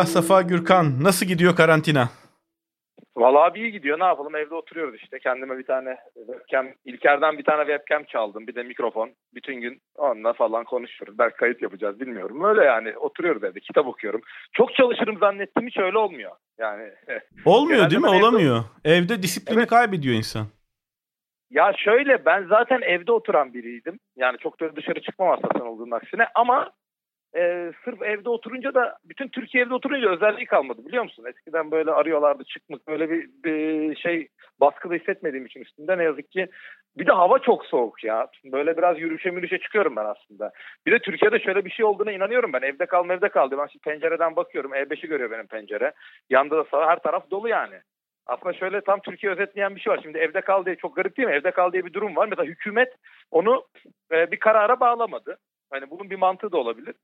Emrah 0.00 0.06
Safa 0.12 0.42
Gürkan 0.42 1.04
nasıl 1.04 1.26
gidiyor 1.26 1.56
karantina? 1.56 2.08
Valla 3.16 3.44
abi 3.44 3.58
iyi 3.60 3.72
gidiyor. 3.72 4.00
Ne 4.00 4.04
yapalım? 4.04 4.36
Evde 4.36 4.54
oturuyoruz 4.54 4.94
işte. 5.02 5.18
Kendime 5.18 5.58
bir 5.58 5.66
tane 5.66 5.96
webcam, 6.26 6.66
İlker'den 6.84 7.38
bir 7.38 7.44
tane 7.44 7.66
webcam 7.66 8.04
çaldım. 8.04 8.46
Bir 8.46 8.54
de 8.54 8.62
mikrofon. 8.62 9.10
Bütün 9.34 9.54
gün 9.60 9.80
onunla 9.94 10.32
falan 10.32 10.64
konuşuyoruz. 10.64 11.18
Belki 11.18 11.36
kayıt 11.36 11.62
yapacağız 11.62 12.00
bilmiyorum. 12.00 12.44
Öyle 12.44 12.64
yani 12.64 12.98
oturuyoruz 12.98 13.44
evde. 13.44 13.60
Kitap 13.60 13.86
okuyorum. 13.86 14.20
Çok 14.52 14.74
çalışırım 14.74 15.18
zannettim 15.18 15.66
hiç 15.66 15.78
öyle 15.78 15.98
olmuyor. 15.98 16.32
Yani 16.58 16.90
Olmuyor 17.44 17.90
değil 17.90 18.02
mi? 18.02 18.08
evde- 18.08 18.16
Olamıyor. 18.24 18.64
Evde 18.84 19.22
disiplini 19.22 19.58
Evet. 19.58 19.68
kaybediyor 19.70 20.14
insan. 20.14 20.46
Ya 21.50 21.72
şöyle 21.76 22.24
ben 22.24 22.46
zaten 22.48 22.80
evde 22.82 23.12
oturan 23.12 23.54
biriydim. 23.54 23.98
Yani 24.16 24.38
çok 24.38 24.60
da 24.60 24.76
dışarı 24.76 25.00
çıkmam 25.00 25.40
sen 25.54 25.60
olduğunun 25.60 25.90
aksine. 25.90 26.26
Ama 26.34 26.70
e, 27.36 27.72
sırf 27.84 28.02
evde 28.02 28.28
oturunca 28.28 28.74
da 28.74 28.98
bütün 29.04 29.28
Türkiye 29.28 29.64
evde 29.64 29.74
oturunca 29.74 30.10
özelliği 30.10 30.46
kalmadı 30.46 30.86
biliyor 30.86 31.04
musun? 31.04 31.24
Eskiden 31.28 31.70
böyle 31.70 31.90
arıyorlardı 31.90 32.44
çıkmak 32.44 32.88
böyle 32.88 33.10
bir, 33.10 33.28
bir 33.44 33.96
şey 33.96 34.28
baskıda 34.60 34.94
hissetmediğim 34.94 35.46
için 35.46 35.60
üstünde 35.60 35.98
ne 35.98 36.04
yazık 36.04 36.30
ki. 36.30 36.48
Bir 36.98 37.06
de 37.06 37.12
hava 37.12 37.38
çok 37.38 37.66
soğuk 37.66 38.04
ya. 38.04 38.28
Böyle 38.44 38.76
biraz 38.76 39.00
yürüyüşe 39.00 39.30
mürüyüşe 39.30 39.58
çıkıyorum 39.58 39.96
ben 39.96 40.04
aslında. 40.04 40.52
Bir 40.86 40.92
de 40.92 40.98
Türkiye'de 40.98 41.38
şöyle 41.38 41.64
bir 41.64 41.70
şey 41.70 41.84
olduğuna 41.84 42.12
inanıyorum 42.12 42.52
ben. 42.52 42.62
Evde 42.62 42.86
kalma 42.86 43.14
evde 43.14 43.28
kaldı. 43.28 43.58
Ben 43.58 43.66
şimdi 43.66 43.82
pencereden 43.82 44.36
bakıyorum. 44.36 44.74
E5'i 44.74 45.08
görüyor 45.08 45.30
benim 45.30 45.46
pencere. 45.46 45.92
Yanda 46.30 46.56
da 46.56 46.64
sağ 46.70 46.86
her 46.88 46.98
taraf 46.98 47.30
dolu 47.30 47.48
yani. 47.48 47.80
Aslında 48.26 48.52
şöyle 48.52 48.80
tam 48.80 49.00
Türkiye 49.00 49.32
özetleyen 49.32 49.76
bir 49.76 49.80
şey 49.80 49.92
var. 49.92 50.00
Şimdi 50.02 50.18
evde 50.18 50.40
kal 50.40 50.64
diye 50.64 50.76
çok 50.76 50.96
garip 50.96 51.16
değil 51.16 51.28
mi? 51.28 51.34
Evde 51.34 51.50
kal 51.50 51.72
diye 51.72 51.84
bir 51.84 51.92
durum 51.92 52.16
var. 52.16 52.28
Mesela 52.28 52.46
hükümet 52.46 52.92
onu 53.30 53.64
e, 54.12 54.30
bir 54.30 54.38
karara 54.38 54.80
bağlamadı. 54.80 55.38
Hani 55.70 55.90
bunun 55.90 56.10
bir 56.10 56.16
mantığı 56.16 56.52
da 56.52 56.58
olabilir. 56.58 56.94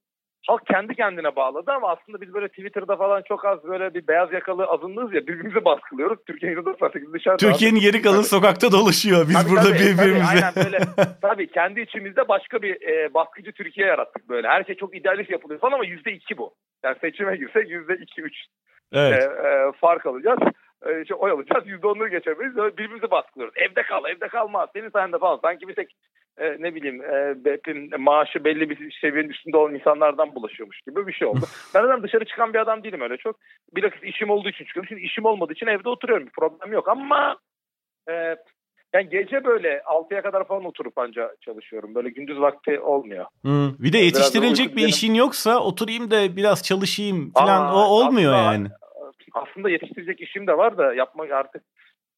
Halk 0.46 0.66
kendi 0.66 0.94
kendine 0.94 1.36
bağladı 1.36 1.72
ama 1.72 1.88
aslında 1.88 2.20
biz 2.20 2.34
böyle 2.34 2.48
Twitter'da 2.48 2.96
falan 2.96 3.22
çok 3.28 3.44
az 3.44 3.64
böyle 3.64 3.94
bir 3.94 4.08
beyaz 4.08 4.32
yakalı 4.32 4.64
azınlığız 4.64 5.14
ya 5.14 5.26
birbirimizi 5.26 5.64
baskılıyoruz. 5.64 6.18
Türkiye'nin 6.26 6.56
%98 6.56 7.12
dışarıda. 7.12 7.36
Türkiye'nin 7.36 7.80
geri 7.80 8.02
kalanı 8.02 8.24
sokakta 8.24 8.72
dolaşıyor. 8.72 9.28
Biz 9.28 9.42
Tabii, 9.42 9.50
burada 9.50 9.68
tabii, 9.68 9.74
birbirimize. 9.74 10.20
Tabii, 10.20 10.28
aynen 10.28 10.52
böyle. 10.56 10.78
tabii 11.22 11.50
kendi 11.50 11.80
içimizde 11.80 12.28
başka 12.28 12.62
bir 12.62 12.82
e, 12.82 13.14
baskıcı 13.14 13.52
Türkiye 13.52 13.86
yarattık 13.86 14.28
böyle. 14.28 14.48
Her 14.48 14.64
şey 14.64 14.74
çok 14.74 14.96
idealist 14.96 15.30
yapılıyor 15.30 15.60
falan 15.60 15.72
ama 15.72 15.84
yüzde 15.84 16.12
iki 16.12 16.38
bu. 16.38 16.54
Yani 16.84 16.96
seçime 17.00 17.36
girsek 17.36 17.70
yüzde 17.70 17.94
iki 17.94 18.22
üç 18.22 18.34
evet. 18.92 19.22
e, 19.22 19.48
e, 19.48 19.72
fark 19.80 20.06
alacağız. 20.06 20.38
E, 20.86 21.02
işte 21.02 21.14
oy 21.14 21.30
alacağız. 21.30 21.66
Yüzde 21.66 21.86
onları 21.86 22.08
geçemeyiz. 22.08 22.56
Birbirimizi 22.56 23.10
baskılıyoruz. 23.10 23.54
Evde 23.56 23.82
kal, 23.82 24.04
evde 24.04 24.28
kalma. 24.28 24.66
Senin 24.72 24.90
sayende 24.90 25.18
falan. 25.18 25.38
Sanki 25.42 25.68
bir 25.68 25.74
tek 25.74 25.96
e, 26.38 26.56
ne 26.58 26.74
bileyim 26.74 27.02
e, 27.04 27.34
hepin 27.50 28.00
maaşı 28.00 28.44
belli 28.44 28.70
bir 28.70 28.98
seviyenin 29.00 29.28
üstünde 29.28 29.56
olan 29.56 29.74
insanlardan 29.74 30.34
bulaşıyormuş 30.34 30.80
gibi 30.80 31.06
bir 31.06 31.12
şey 31.12 31.28
oldu. 31.28 31.40
ben 31.74 31.82
zaten 31.82 32.02
dışarı 32.02 32.24
çıkan 32.24 32.54
bir 32.54 32.58
adam 32.58 32.84
değilim 32.84 33.00
öyle 33.00 33.16
çok. 33.16 33.36
Bilakis 33.76 34.02
işim 34.02 34.30
olduğu 34.30 34.48
için 34.48 34.64
çıkıyorum. 34.64 34.88
Şimdi 34.88 35.02
işim 35.02 35.24
olmadığı 35.24 35.52
için 35.52 35.66
evde 35.66 35.88
oturuyorum. 35.88 36.26
Bir 36.26 36.32
problem 36.32 36.72
yok 36.72 36.88
ama 36.88 37.36
e, 38.10 38.36
yani 38.94 39.08
gece 39.08 39.44
böyle 39.44 39.68
6'ya 39.78 40.22
kadar 40.22 40.46
falan 40.48 40.64
oturup 40.64 40.98
anca 40.98 41.34
çalışıyorum. 41.40 41.94
Böyle 41.94 42.10
gündüz 42.10 42.40
vakti 42.40 42.80
olmuyor. 42.80 43.24
Hı. 43.44 43.70
Bir 43.78 43.92
de 43.92 43.98
yetiştirilecek 43.98 44.76
bir 44.76 44.88
işin 44.88 45.14
yoksa 45.14 45.58
oturayım 45.60 46.10
da 46.10 46.36
biraz 46.36 46.62
çalışayım 46.62 47.32
falan 47.34 47.66
Aa, 47.66 47.74
o 47.74 47.78
olmuyor 47.78 48.32
aslında- 48.32 48.52
yani. 48.52 48.68
aslında 49.32 49.70
yetiştirecek 49.70 50.20
işim 50.20 50.46
de 50.46 50.56
var 50.56 50.78
da 50.78 50.94
yapmak 50.94 51.30
artık 51.30 51.62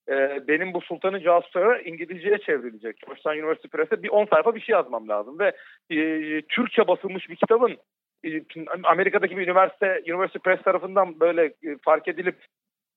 e, 0.08 0.48
benim 0.48 0.74
bu 0.74 0.80
Sultan'ın 0.80 1.20
Casusu 1.20 1.76
İngilizceye 1.84 2.38
çevrilecek. 2.38 2.96
Georgetown 3.06 3.38
University 3.38 3.69
Press'e 3.69 4.02
bir 4.02 4.08
10 4.08 4.24
sayfa 4.24 4.54
bir 4.54 4.60
şey 4.60 4.72
yazmam 4.72 5.08
lazım 5.08 5.38
ve 5.38 5.52
e, 5.91 5.96
Türkçe 6.42 6.88
basılmış 6.88 7.30
bir 7.30 7.36
kitabın 7.36 7.76
e, 8.24 8.42
Amerika'daki 8.84 9.36
bir 9.36 9.46
üniversite 9.46 10.02
University 10.06 10.38
Press 10.38 10.62
tarafından 10.62 11.20
böyle 11.20 11.44
e, 11.44 11.76
fark 11.82 12.08
edilip 12.08 12.36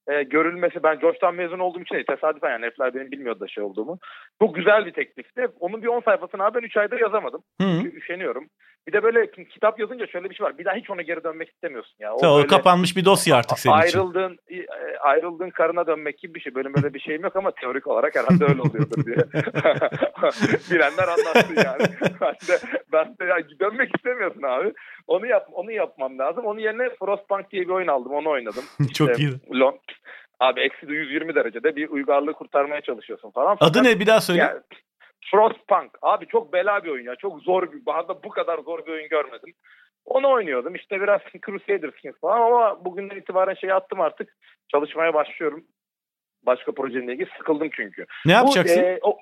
e, 0.08 0.24
görülmesi 0.24 0.84
ben 0.84 1.00
Georgetown 1.00 1.36
mezun 1.36 1.60
olduğum 1.60 1.82
için 1.82 1.96
değil 1.96 2.06
tesadüfen 2.10 2.50
yani 2.50 2.66
herifler 2.66 2.94
benim 2.94 3.12
bilmiyordu 3.12 3.40
da 3.40 3.48
şey 3.48 3.64
olduğumu. 3.64 4.00
Çok 4.42 4.56
güzel 4.56 4.86
bir 4.86 4.92
teklifti. 4.92 5.48
Onun 5.60 5.82
bir 5.82 5.88
10 5.88 6.00
sayfasını 6.00 6.44
abi 6.44 6.58
ben 6.62 6.66
3 6.66 6.78
aydır 6.78 7.00
yazamadım. 7.00 7.42
Hı. 7.62 7.68
Çünkü 7.82 7.98
üşeniyorum. 7.98 8.48
Bir 8.88 8.94
de 8.94 9.04
böyle 9.04 9.32
kitap 9.32 9.80
yazınca 9.80 10.08
şöyle 10.08 10.30
bir 10.30 10.36
şey 10.36 10.46
var. 10.46 10.58
Bir 10.58 10.66
daha 10.66 10.76
hiç 10.76 10.90
ona 10.90 11.02
geri 11.02 11.24
dönmek 11.24 11.50
istemiyorsun 11.50 11.96
ya. 12.00 12.14
O, 12.14 12.38
böyle- 12.38 12.48
kapanmış 12.48 12.98
bir 12.98 13.06
dosya 13.06 13.36
artık 13.36 13.60
senin 13.60 13.78
için. 13.78 13.98
ayrıldığın 14.00 14.38
e, 14.50 14.66
ayrıldığın 14.98 15.50
karına 15.50 15.88
dönmek 15.88 16.18
gibi 16.18 16.34
bir 16.36 16.40
şey. 16.40 16.56
Benim 16.56 16.74
böyle 16.74 16.94
bir 16.94 17.00
şeyim 17.00 17.22
yok 17.22 17.36
ama 17.36 17.52
teorik 17.52 17.88
olarak 17.88 18.16
herhalde 18.16 18.44
öyle 18.46 18.62
oluyordur 18.62 19.06
diye. 19.06 19.16
Bilenler 20.72 21.08
anlatsın 21.08 21.56
yani. 21.56 21.84
Ben 22.22 22.34
de, 22.34 22.60
ben 22.94 23.16
de 23.20 23.26
ya 23.26 23.38
dönmek 23.60 23.96
istemiyorsun 23.96 24.42
abi. 24.42 24.74
Onu 25.12 25.26
yap 25.26 25.48
onu 25.52 25.72
yapmam 25.72 26.20
lazım. 26.20 26.46
Onun 26.46 26.60
yerine 26.60 26.90
Frostpunk 26.90 27.52
diye 27.52 27.62
bir 27.62 27.70
oyun 27.70 27.88
aldım. 27.88 28.12
Onu 28.14 28.30
oynadım. 28.30 28.64
Çok 28.94 29.10
İşte 29.10 29.24
iyi. 29.24 29.32
Lon- 29.60 29.80
Abi 30.40 30.62
eksi 30.62 30.88
de 30.88 30.94
120 30.94 31.36
derecede 31.36 31.76
bir 31.76 31.90
uygarlığı 31.90 32.34
kurtarmaya 32.34 32.82
çalışıyorsun 32.82 33.32
falan. 33.32 33.58
Adı 33.60 33.84
ne 33.84 34.00
bir 34.00 34.08
daha 34.08 34.22
söyle. 34.22 34.40
Yani, 34.40 34.60
Frostpunk. 35.32 35.92
Abi 36.02 36.28
çok 36.28 36.54
bela 36.54 36.84
bir 36.84 36.90
oyun 36.90 37.06
ya. 37.06 37.16
Çok 37.16 37.42
zor 37.42 37.72
bir. 37.72 37.82
Bu 38.24 38.30
kadar 38.30 38.60
zor 38.60 38.86
bir 38.86 38.92
oyun 38.92 39.10
görmedim. 39.10 39.54
Onu 40.06 40.32
oynuyordum. 40.32 40.76
İşte 40.76 41.02
biraz 41.02 41.22
Crusader 41.46 41.92
Kings 41.92 42.20
falan 42.22 42.42
ama 42.42 42.86
bugünden 42.86 43.16
itibaren 43.16 43.54
şey 43.54 43.72
attım 43.72 44.02
artık. 44.02 44.38
Çalışmaya 44.72 45.14
başlıyorum. 45.14 45.64
Başka 46.46 46.72
projeyle 46.72 47.14
ilgili. 47.14 47.30
Sıkıldım 47.38 47.70
çünkü. 47.74 48.06
ne 48.26 48.32
yapacaksın? 48.32 48.82
Bu, 48.82 48.86
e, 48.86 49.00
o, 49.02 49.18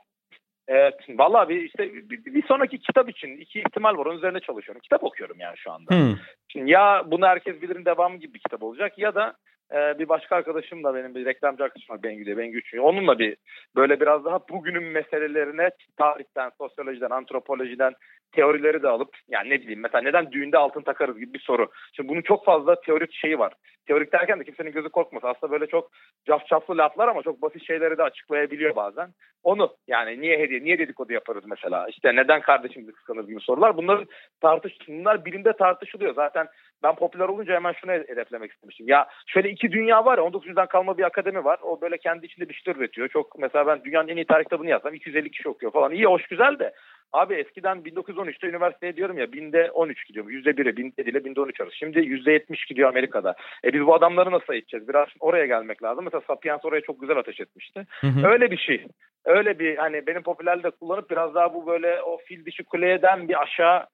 e, 0.69 0.91
vallahi 1.09 1.49
bir, 1.49 1.61
işte 1.61 1.93
bir, 1.93 2.43
sonraki 2.43 2.79
kitap 2.79 3.09
için 3.09 3.37
iki 3.37 3.59
ihtimal 3.59 3.97
var. 3.97 4.05
Onun 4.05 4.17
üzerine 4.17 4.39
çalışıyorum. 4.39 4.81
Kitap 4.81 5.03
okuyorum 5.03 5.39
yani 5.39 5.57
şu 5.57 5.71
anda. 5.71 5.95
Hı. 5.95 6.15
Şimdi 6.47 6.71
ya 6.71 7.03
bunu 7.05 7.25
herkes 7.25 7.61
bilirin 7.61 7.85
devamı 7.85 8.17
gibi 8.17 8.33
bir 8.33 8.39
kitap 8.39 8.63
olacak 8.63 8.97
ya 8.97 9.15
da 9.15 9.33
e, 9.73 9.99
bir 9.99 10.09
başka 10.09 10.35
arkadaşım 10.35 10.83
da 10.83 10.95
benim 10.95 11.15
bir 11.15 11.25
reklamcı 11.25 11.63
arkadaşım 11.63 11.95
var 11.95 12.03
Bengü 12.03 12.25
diye 12.25 12.37
Bengü 12.37 12.57
Üçüncü. 12.57 12.81
Onunla 12.81 13.19
bir 13.19 13.37
böyle 13.75 13.99
biraz 13.99 14.25
daha 14.25 14.39
bugünün 14.49 14.83
meselelerine 14.83 15.69
tarihten, 15.97 16.51
sosyolojiden, 16.57 17.09
antropolojiden 17.09 17.93
teorileri 18.31 18.83
de 18.83 18.87
alıp 18.87 19.17
yani 19.29 19.49
ne 19.49 19.61
bileyim 19.61 19.79
mesela 19.79 20.01
neden 20.01 20.31
düğünde 20.31 20.57
altın 20.57 20.81
takarız 20.81 21.19
gibi 21.19 21.33
bir 21.33 21.39
soru. 21.39 21.71
Şimdi 21.93 22.09
bunun 22.09 22.21
çok 22.21 22.45
fazla 22.45 22.81
teorik 22.81 23.13
şeyi 23.13 23.39
var. 23.39 23.53
Teorik 23.87 24.13
derken 24.13 24.39
de 24.39 24.43
kimsenin 24.43 24.71
gözü 24.71 24.89
korkmasın. 24.89 25.27
Aslında 25.27 25.51
böyle 25.51 25.67
çok 25.67 25.91
cafcaflı 26.25 26.77
laflar 26.77 27.07
ama 27.07 27.21
çok 27.21 27.41
basit 27.41 27.67
şeyleri 27.67 27.97
de 27.97 28.03
açıklayabiliyor 28.03 28.75
bazen. 28.75 29.13
Onu 29.43 29.75
yani 29.87 30.21
niye 30.21 30.39
hediye, 30.39 30.63
niye 30.63 30.79
dedikodu 30.79 31.13
yaparız 31.13 31.43
mesela? 31.45 31.87
İşte 31.87 32.15
neden 32.15 32.41
kardeşimizi 32.41 32.91
kıskanır 32.91 33.27
gibi 33.27 33.39
sorular. 33.41 33.77
Bunlar 33.77 34.05
tartış, 34.41 34.73
bunlar 34.87 35.25
bilimde 35.25 35.53
tartışılıyor. 35.53 36.13
Zaten 36.13 36.47
ben 36.83 36.95
popüler 36.95 37.27
olunca 37.29 37.55
hemen 37.55 37.71
şunu 37.71 37.91
hedeflemek 37.91 38.51
istemiştim. 38.51 38.87
Ya 38.87 39.07
şöyle 39.27 39.49
iki 39.49 39.71
dünya 39.71 40.05
var 40.05 40.17
ya 40.17 40.23
19. 40.23 40.45
yüzyıldan 40.45 40.67
kalma 40.67 40.97
bir 40.97 41.03
akademi 41.03 41.43
var. 41.43 41.59
O 41.61 41.81
böyle 41.81 41.97
kendi 41.97 42.25
içinde 42.25 42.49
bir 42.49 42.53
şeyler 42.53 42.79
üretiyor. 42.79 43.07
Çok 43.07 43.39
mesela 43.39 43.67
ben 43.67 43.83
dünyanın 43.83 44.07
en 44.07 44.15
iyi 44.15 44.25
tarih 44.25 44.43
kitabını 44.43 44.69
yazsam 44.69 44.93
250 44.93 45.31
kişi 45.31 45.49
okuyor 45.49 45.71
falan. 45.71 45.91
İyi 45.91 46.05
hoş 46.05 46.27
güzel 46.27 46.59
de 46.59 46.73
Abi 47.13 47.33
eskiden 47.33 47.77
1913'te 47.77 48.47
üniversiteye 48.47 48.95
diyorum 48.95 49.17
ya 49.17 49.31
binde 49.31 49.71
13 49.71 50.07
gidiyor. 50.07 50.29
Yüzde 50.29 50.57
biri 50.57 50.77
binde 50.77 51.03
ile 51.03 51.25
binde 51.25 51.41
13 51.41 51.61
arası. 51.61 51.75
Şimdi 51.75 51.99
yüzde 51.99 52.31
70 52.31 52.65
gidiyor 52.65 52.89
Amerika'da. 52.89 53.35
E 53.63 53.73
biz 53.73 53.81
bu 53.81 53.93
adamları 53.95 54.31
nasıl 54.31 54.53
eğiteceğiz? 54.53 54.87
Biraz 54.87 55.07
oraya 55.19 55.45
gelmek 55.45 55.83
lazım. 55.83 56.03
Mesela 56.05 56.21
Sapiens 56.27 56.65
oraya 56.65 56.81
çok 56.81 57.01
güzel 57.01 57.17
ateş 57.17 57.39
etmişti. 57.39 57.85
Hı 58.01 58.07
hı. 58.07 58.27
Öyle 58.27 58.51
bir 58.51 58.57
şey. 58.57 58.87
Öyle 59.25 59.59
bir 59.59 59.77
hani 59.77 60.07
benim 60.07 60.23
popülerliği 60.23 60.71
kullanıp 60.71 61.09
biraz 61.09 61.35
daha 61.35 61.53
bu 61.53 61.67
böyle 61.67 62.01
o 62.01 62.17
fil 62.17 62.45
dişi 62.45 62.63
kuleden 62.63 63.27
bir 63.29 63.41
aşağı 63.41 63.85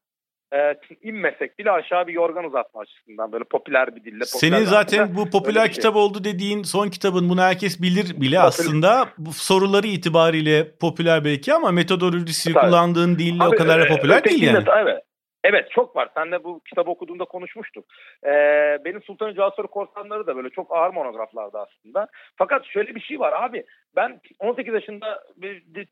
e, 0.53 0.57
inmesek 1.01 1.59
bile 1.59 1.71
aşağı 1.71 2.07
bir 2.07 2.13
yorgan 2.13 2.43
uzatma 2.45 2.81
açısından 2.81 3.31
böyle 3.31 3.43
popüler 3.43 3.95
bir 3.95 4.03
dille. 4.03 4.19
popüler 4.33 4.39
Senin 4.57 4.65
zaten 4.65 5.15
bu 5.15 5.29
popüler 5.29 5.63
bir 5.63 5.67
şey. 5.69 5.75
kitap 5.75 5.95
oldu 5.95 6.23
dediğin 6.23 6.63
son 6.63 6.89
kitabın 6.89 7.29
bunu 7.29 7.41
herkes 7.41 7.81
bilir 7.81 8.21
bile 8.21 8.35
Popüler- 8.35 8.41
aslında. 8.41 9.09
Bu 9.17 9.33
soruları 9.33 9.87
itibariyle 9.87 10.71
popüler 10.81 11.25
belki 11.25 11.53
ama 11.53 11.71
metodolojisi 11.71 12.53
Tabii. 12.53 12.65
kullandığın 12.65 13.15
dille 13.19 13.43
o 13.43 13.47
Abi, 13.49 13.55
kadar 13.55 13.81
da 13.81 13.85
e, 13.85 13.89
popüler 13.89 14.23
değil 14.23 14.41
yani. 14.43 14.65
Evet. 14.81 15.03
Evet 15.47 15.71
çok 15.71 15.95
var. 15.95 16.09
Seninle 16.13 16.43
bu 16.43 16.59
kitabı 16.59 16.91
okuduğumda 16.91 17.25
konuşmuştuk. 17.25 17.85
Ee, 18.25 18.79
benim 18.85 19.01
Sultan 19.01 19.33
Cafer 19.33 19.67
Korsanları 19.67 20.27
da 20.27 20.35
böyle 20.35 20.49
çok 20.49 20.75
ağır 20.75 20.93
monograflardı 20.93 21.57
aslında. 21.57 22.07
Fakat 22.35 22.65
şöyle 22.65 22.95
bir 22.95 23.01
şey 23.01 23.19
var 23.19 23.43
abi. 23.43 23.65
Ben 23.95 24.21
18 24.39 24.73
yaşında 24.73 25.23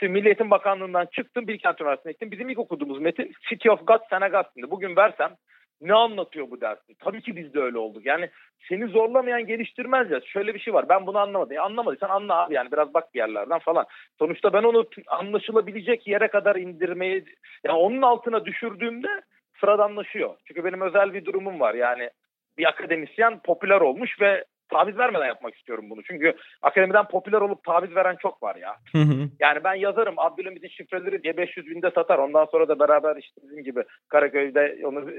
Milli 0.02 0.26
Eğitim 0.26 0.52
Bakanlığı'ndan 0.52 1.06
çıktım. 1.06 1.48
Bilkent 1.48 1.82
Üniversitesi'ne 1.82 2.12
gittim. 2.12 2.32
Bizim 2.32 2.50
ilk 2.50 2.60
okuduğumuz 2.60 3.00
metin 3.00 3.32
City 3.50 3.70
of 3.70 3.88
God 3.88 4.00
St. 4.06 4.14
Augustine'di. 4.14 4.72
Bugün 4.72 4.96
versem 4.96 5.36
ne 5.82 5.94
anlatıyor 5.94 6.52
bu 6.52 6.62
dersin? 6.62 6.96
Tabii 7.00 7.22
ki 7.22 7.36
biz 7.36 7.54
de 7.54 7.60
öyle 7.60 7.78
olduk. 7.78 8.06
Yani 8.06 8.30
seni 8.70 8.88
zorlamayan 8.88 9.46
geliştirmez 9.46 10.12
ya. 10.12 10.22
Şöyle 10.22 10.54
bir 10.54 10.60
şey 10.60 10.74
var. 10.74 10.90
Ben 10.90 11.08
bunu 11.08 11.18
anlamadım. 11.18 11.56
Ya 11.56 11.64
anlamadıysan 11.64 12.10
anla 12.10 12.46
abi 12.46 12.54
yani 12.54 12.72
biraz 12.72 12.94
bak 12.94 13.14
bir 13.14 13.20
yerlerden 13.20 13.60
falan. 13.60 13.86
Sonuçta 14.20 14.54
ben 14.54 14.64
onu 14.64 14.86
anlaşılabilecek 15.08 16.08
yere 16.08 16.28
kadar 16.28 16.56
indirmeyi 16.56 17.26
yani 17.64 17.78
onun 17.78 18.02
altına 18.02 18.46
düşürdüğümde 18.46 19.22
sıradanlaşıyor. 19.64 20.36
Çünkü 20.46 20.64
benim 20.64 20.82
özel 20.82 21.14
bir 21.14 21.26
durumum 21.26 21.60
var. 21.60 21.74
Yani 21.74 22.10
bir 22.58 22.66
akademisyen 22.66 23.40
popüler 23.40 23.82
olmuş 23.82 24.22
ve 24.22 24.46
taviz 24.70 24.98
vermeden 24.98 25.26
yapmak 25.26 25.56
istiyorum 25.56 25.86
bunu. 25.90 26.04
Çünkü 26.04 26.34
akademiden 26.62 27.08
popüler 27.08 27.42
olup 27.42 27.64
taviz 27.64 27.96
veren 27.96 28.16
çok 28.22 28.44
var 28.44 28.56
ya. 28.56 28.76
Hı 28.92 29.02
hı. 29.02 29.30
Yani 29.40 29.64
ben 29.64 29.74
yazarım 29.74 30.14
Abdülhamit'in 30.18 30.68
şifreleri 30.68 31.24
diye 31.24 31.38
500 31.38 31.68
binde 31.68 31.92
satar. 31.96 32.18
Ondan 32.18 32.46
sonra 32.46 32.68
da 32.68 32.80
beraber 32.80 33.16
işte 33.16 33.42
bizim 33.44 33.64
gibi 33.64 33.84
Karaköy'de 34.10 34.78
onu 34.86 35.12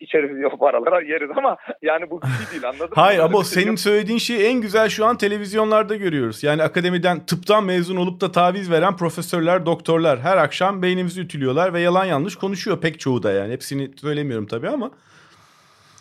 içeriz 0.00 0.44
o 0.52 0.56
paralara 0.56 1.00
yeriz 1.00 1.30
ama 1.36 1.56
yani 1.82 2.10
bu 2.10 2.22
bir 2.22 2.26
şey 2.26 2.52
değil 2.52 2.68
anladın 2.68 2.94
Hayır 2.94 3.18
mı? 3.18 3.24
ama 3.24 3.44
şey 3.44 3.44
senin 3.44 3.66
yok. 3.66 3.78
söylediğin 3.80 4.18
şeyi 4.18 4.40
en 4.46 4.60
güzel 4.60 4.88
şu 4.88 5.04
an 5.06 5.18
televizyonlarda 5.18 5.96
görüyoruz. 5.96 6.42
Yani 6.42 6.62
akademiden 6.62 7.26
tıptan 7.26 7.64
mezun 7.64 7.96
olup 7.96 8.20
da 8.20 8.32
taviz 8.32 8.70
veren 8.70 8.96
profesörler, 8.96 9.66
doktorlar 9.66 10.18
her 10.18 10.36
akşam 10.36 10.82
beynimizi 10.82 11.20
ütülüyorlar 11.20 11.74
ve 11.74 11.80
yalan 11.80 12.04
yanlış 12.04 12.36
konuşuyor 12.36 12.80
pek 12.80 13.00
çoğu 13.00 13.22
da 13.22 13.32
yani. 13.32 13.52
Hepsini 13.52 13.90
söylemiyorum 13.98 14.46
tabii 14.46 14.68
ama. 14.68 14.90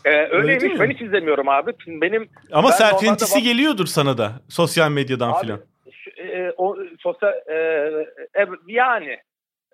Ee, 0.07 0.09
Öyle 0.09 0.35
öyleymiş 0.35 0.63
mi? 0.63 0.79
ben 0.79 0.89
hiç 0.89 1.01
izlemiyorum 1.01 1.49
abi. 1.49 1.71
Benim 1.87 2.29
Ama 2.51 2.67
Ben 2.69 2.73
serpintisi 2.73 3.31
normalde 3.35 3.49
geliyordur 3.53 3.85
sana 3.85 4.17
da 4.17 4.31
sosyal 4.49 4.91
medyadan 4.91 5.29
Abi, 5.31 5.41
filan. 5.41 5.59
e, 6.17 6.51
o 6.57 6.77
sosyal 6.99 7.33
e, 7.47 7.55
e, 8.35 8.45
yani 8.67 9.17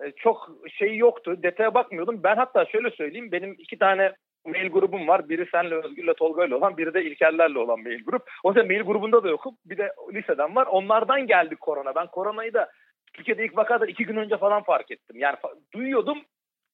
e, 0.04 0.12
çok 0.18 0.52
şey 0.80 0.98
yoktu. 0.98 1.36
Detaya 1.44 1.74
bakmıyordum. 1.74 2.24
Ben 2.24 2.36
hatta 2.36 2.66
şöyle 2.66 2.92
söyleyeyim. 2.92 3.32
Benim 3.32 3.56
iki 3.60 3.78
tane 3.78 4.14
mail 4.46 4.70
grubum 4.70 5.08
var. 5.08 5.30
Biri 5.30 5.48
senle 5.52 5.76
Özgür'le 5.76 6.14
Tolga'yla 6.14 6.58
olan, 6.58 6.78
biri 6.78 6.94
de 6.94 7.04
İlkerlerle 7.04 7.60
olan 7.60 7.80
mail 7.84 8.04
grup. 8.06 8.22
O 8.44 8.50
yüzden 8.50 8.68
mail 8.68 8.82
grubunda 8.82 9.24
da 9.24 9.30
yokum. 9.30 9.58
Bir 9.66 9.78
de 9.78 9.92
liseden 10.14 10.56
var. 10.56 10.68
Onlardan 10.68 11.28
geldi 11.28 11.56
korona. 11.56 11.96
Ben 11.96 12.08
koronayı 12.08 12.54
da 12.54 12.70
Türkiye'de 13.14 13.46
ilk 13.46 13.58
vakadan 13.58 13.88
iki 13.88 14.06
gün 14.06 14.16
önce 14.16 14.38
falan 14.38 14.64
fark 14.64 14.92
ettim. 14.92 15.16
Yani 15.20 15.36
duyuyordum 15.74 16.18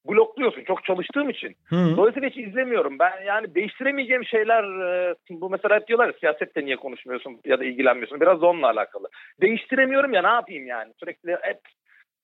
blokluyorsun 0.08 0.64
çok 0.64 0.84
çalıştığım 0.84 1.30
için. 1.30 1.56
Hı. 1.66 1.98
Dolayısıyla 1.98 2.30
hiç 2.30 2.38
izlemiyorum. 2.38 3.00
Ben 3.00 3.12
yani 3.28 3.56
değiştiremeyeceğim 3.56 4.26
şeyler 4.26 4.64
e, 5.10 5.16
bu 5.30 5.50
mesela 5.50 5.76
hep 5.76 5.88
diyorlar 5.88 6.08
ya 6.08 6.14
siyasette 6.20 6.66
niye 6.66 6.76
konuşmuyorsun 6.76 7.40
ya 7.46 7.60
da 7.60 7.66
ilgilenmiyorsun. 7.66 8.22
Biraz 8.22 8.44
onunla 8.44 8.68
alakalı. 8.70 9.08
Değiştiremiyorum 9.42 10.14
ya 10.14 10.22
ne 10.22 10.28
yapayım 10.28 10.68
yani. 10.68 10.94
Sürekli 11.00 11.32
hep 11.42 11.60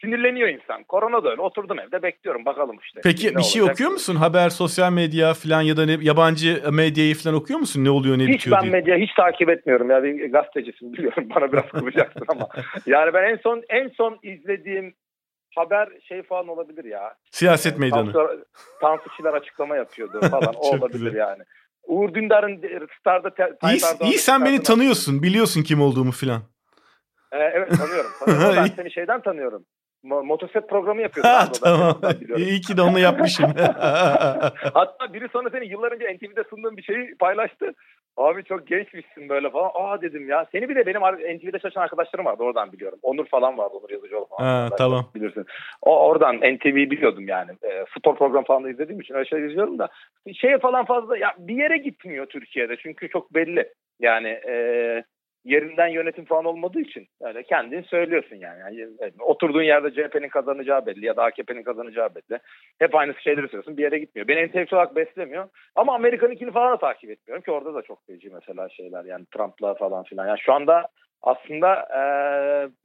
sinirleniyor 0.01 0.49
insan. 0.49 0.83
Korona 0.83 1.23
da 1.23 1.29
öyle. 1.31 1.41
Oturdum 1.41 1.79
evde 1.79 2.03
bekliyorum 2.03 2.45
bakalım 2.45 2.77
işte. 2.83 3.01
Peki 3.03 3.27
Ne 3.33 3.35
bir 3.37 3.43
şey 3.43 3.61
olacak? 3.61 3.75
okuyor 3.75 3.91
musun? 3.91 4.15
Haber, 4.15 4.49
sosyal 4.49 4.91
medya 4.93 5.33
filan 5.33 5.61
ya 5.61 5.77
da 5.77 5.85
ne, 5.85 5.97
yabancı 6.01 6.61
medyayı 6.71 7.15
filan 7.15 7.35
okuyor 7.35 7.59
musun? 7.59 7.83
Ne 7.83 7.89
oluyor 7.89 8.17
ne 8.17 8.23
Hiç 8.23 8.29
bitiyor 8.33 8.55
ben 8.57 8.63
diye. 8.63 8.71
medya 8.71 8.95
hiç 8.97 9.13
takip 9.13 9.49
etmiyorum 9.49 9.89
ya 9.89 10.03
bir 10.03 10.31
gazetecisin 10.31 10.93
biliyorum 10.93 11.27
bana 11.35 11.51
biraz 11.51 11.65
kızacaksın 11.71 12.25
ama 12.27 12.47
yani 12.85 13.13
ben 13.13 13.23
en 13.23 13.35
son 13.37 13.63
en 13.69 13.87
son 13.87 14.19
izlediğim 14.23 14.93
haber 15.55 15.89
şey 16.03 16.23
falan 16.23 16.47
olabilir 16.47 16.85
ya. 16.85 17.15
Siyaset 17.31 17.79
meydanı. 17.79 18.13
Tansu, 18.13 18.45
Tansu 18.81 19.27
açıklama 19.33 19.75
yapıyordu 19.75 20.19
falan 20.29 20.53
o 20.57 20.67
olabilir 20.77 21.05
güzel. 21.05 21.15
yani. 21.15 21.43
Uğur 21.83 22.13
Dündar'ın 22.13 22.61
Star'da 22.99 23.31
İyi, 23.71 24.09
iyi 24.09 24.17
sen 24.17 24.45
beni 24.45 24.63
tanıyorsun. 24.63 25.23
Biliyorsun 25.23 25.63
kim 25.63 25.81
olduğumu 25.81 26.11
filan. 26.11 26.41
Ee, 27.31 27.37
evet 27.37 27.77
tanıyorum. 27.77 28.11
tanıyorum. 28.25 28.55
ben 28.57 28.65
seni 28.75 28.91
şeyden 28.91 29.21
tanıyorum. 29.21 29.65
Mo- 30.03 30.25
motosiklet 30.25 30.69
programı 30.69 31.01
yapıyordun. 31.01 31.29
Ha, 31.29 31.51
tamam. 31.63 32.01
İyi 32.37 32.61
ki 32.61 32.77
de 32.77 32.81
onu 32.81 32.99
yapmışım. 32.99 33.53
Hatta 34.73 35.13
biri 35.13 35.27
sonra 35.33 35.49
seni 35.49 35.67
yıllar 35.67 35.91
önce 35.91 36.05
NTV'de 36.17 36.43
sunduğun 36.49 36.77
bir 36.77 36.83
şeyi 36.83 37.15
paylaştı. 37.19 37.71
Abi 38.17 38.43
çok 38.43 38.67
gençmişsin 38.67 39.29
böyle 39.29 39.49
falan. 39.49 39.71
Aa 39.73 40.01
dedim 40.01 40.29
ya. 40.29 40.45
Seni 40.51 40.69
bir 40.69 40.75
de 40.75 40.85
benim 40.85 41.01
NTV'de 41.37 41.59
çalışan 41.59 41.81
arkadaşlarım 41.81 42.25
vardı 42.25 42.43
oradan 42.43 42.71
biliyorum. 42.71 42.99
Onur 43.01 43.25
falan 43.25 43.57
vardı. 43.57 43.73
Onur 43.73 43.89
Yazıcıoğlu 43.89 44.25
falan. 44.25 44.45
ha, 44.45 44.69
tamam. 44.77 45.05
Bilirsin. 45.15 45.45
O 45.81 46.07
oradan 46.07 46.35
NTV'yi 46.35 46.91
biliyordum 46.91 47.27
yani. 47.27 47.51
E, 47.63 47.85
spor 47.97 48.15
program 48.15 48.43
falan 48.43 48.63
da 48.63 48.69
izlediğim 48.69 49.01
için 49.01 49.13
öyle 49.13 49.29
şey 49.29 49.45
izliyorum 49.45 49.79
da. 49.79 49.89
Şey 50.33 50.57
falan 50.57 50.85
fazla 50.85 51.17
ya 51.17 51.35
bir 51.37 51.55
yere 51.55 51.77
gitmiyor 51.77 52.25
Türkiye'de. 52.25 52.75
Çünkü 52.77 53.09
çok 53.09 53.33
belli. 53.33 53.73
Yani 53.99 54.27
e, 54.27 55.03
yerinden 55.45 55.87
yönetim 55.87 56.25
falan 56.25 56.45
olmadığı 56.45 56.79
için 56.79 57.07
öyle 57.21 57.43
kendin 57.43 57.81
söylüyorsun 57.81 58.35
yani. 58.35 58.79
yani 58.79 58.89
oturduğun 59.19 59.63
yerde 59.63 59.91
CHP'nin 59.91 60.29
kazanacağı 60.29 60.85
belli 60.85 61.05
ya 61.05 61.15
da 61.15 61.23
AKP'nin 61.23 61.63
kazanacağı 61.63 62.09
belli. 62.15 62.39
Hep 62.79 62.95
aynı 62.95 63.13
şeyleri 63.23 63.45
söylüyorsun. 63.47 63.77
Bir 63.77 63.83
yere 63.83 63.99
gitmiyor. 63.99 64.27
Beni 64.27 64.39
entelektüel 64.39 64.79
olarak 64.79 64.95
beslemiyor. 64.95 65.49
Ama 65.75 65.95
Amerika'nınkini 65.95 66.51
falan 66.51 66.73
da 66.73 66.77
takip 66.77 67.09
etmiyorum 67.09 67.43
ki 67.43 67.51
orada 67.51 67.73
da 67.73 67.81
çok 67.81 68.05
feci 68.07 68.29
mesela 68.29 68.69
şeyler 68.69 69.05
yani 69.05 69.25
Trump'la 69.25 69.73
falan 69.73 70.03
filan. 70.03 70.27
Yani 70.27 70.39
şu 70.39 70.53
anda 70.53 70.87
aslında 71.21 71.87
e, 71.97 72.01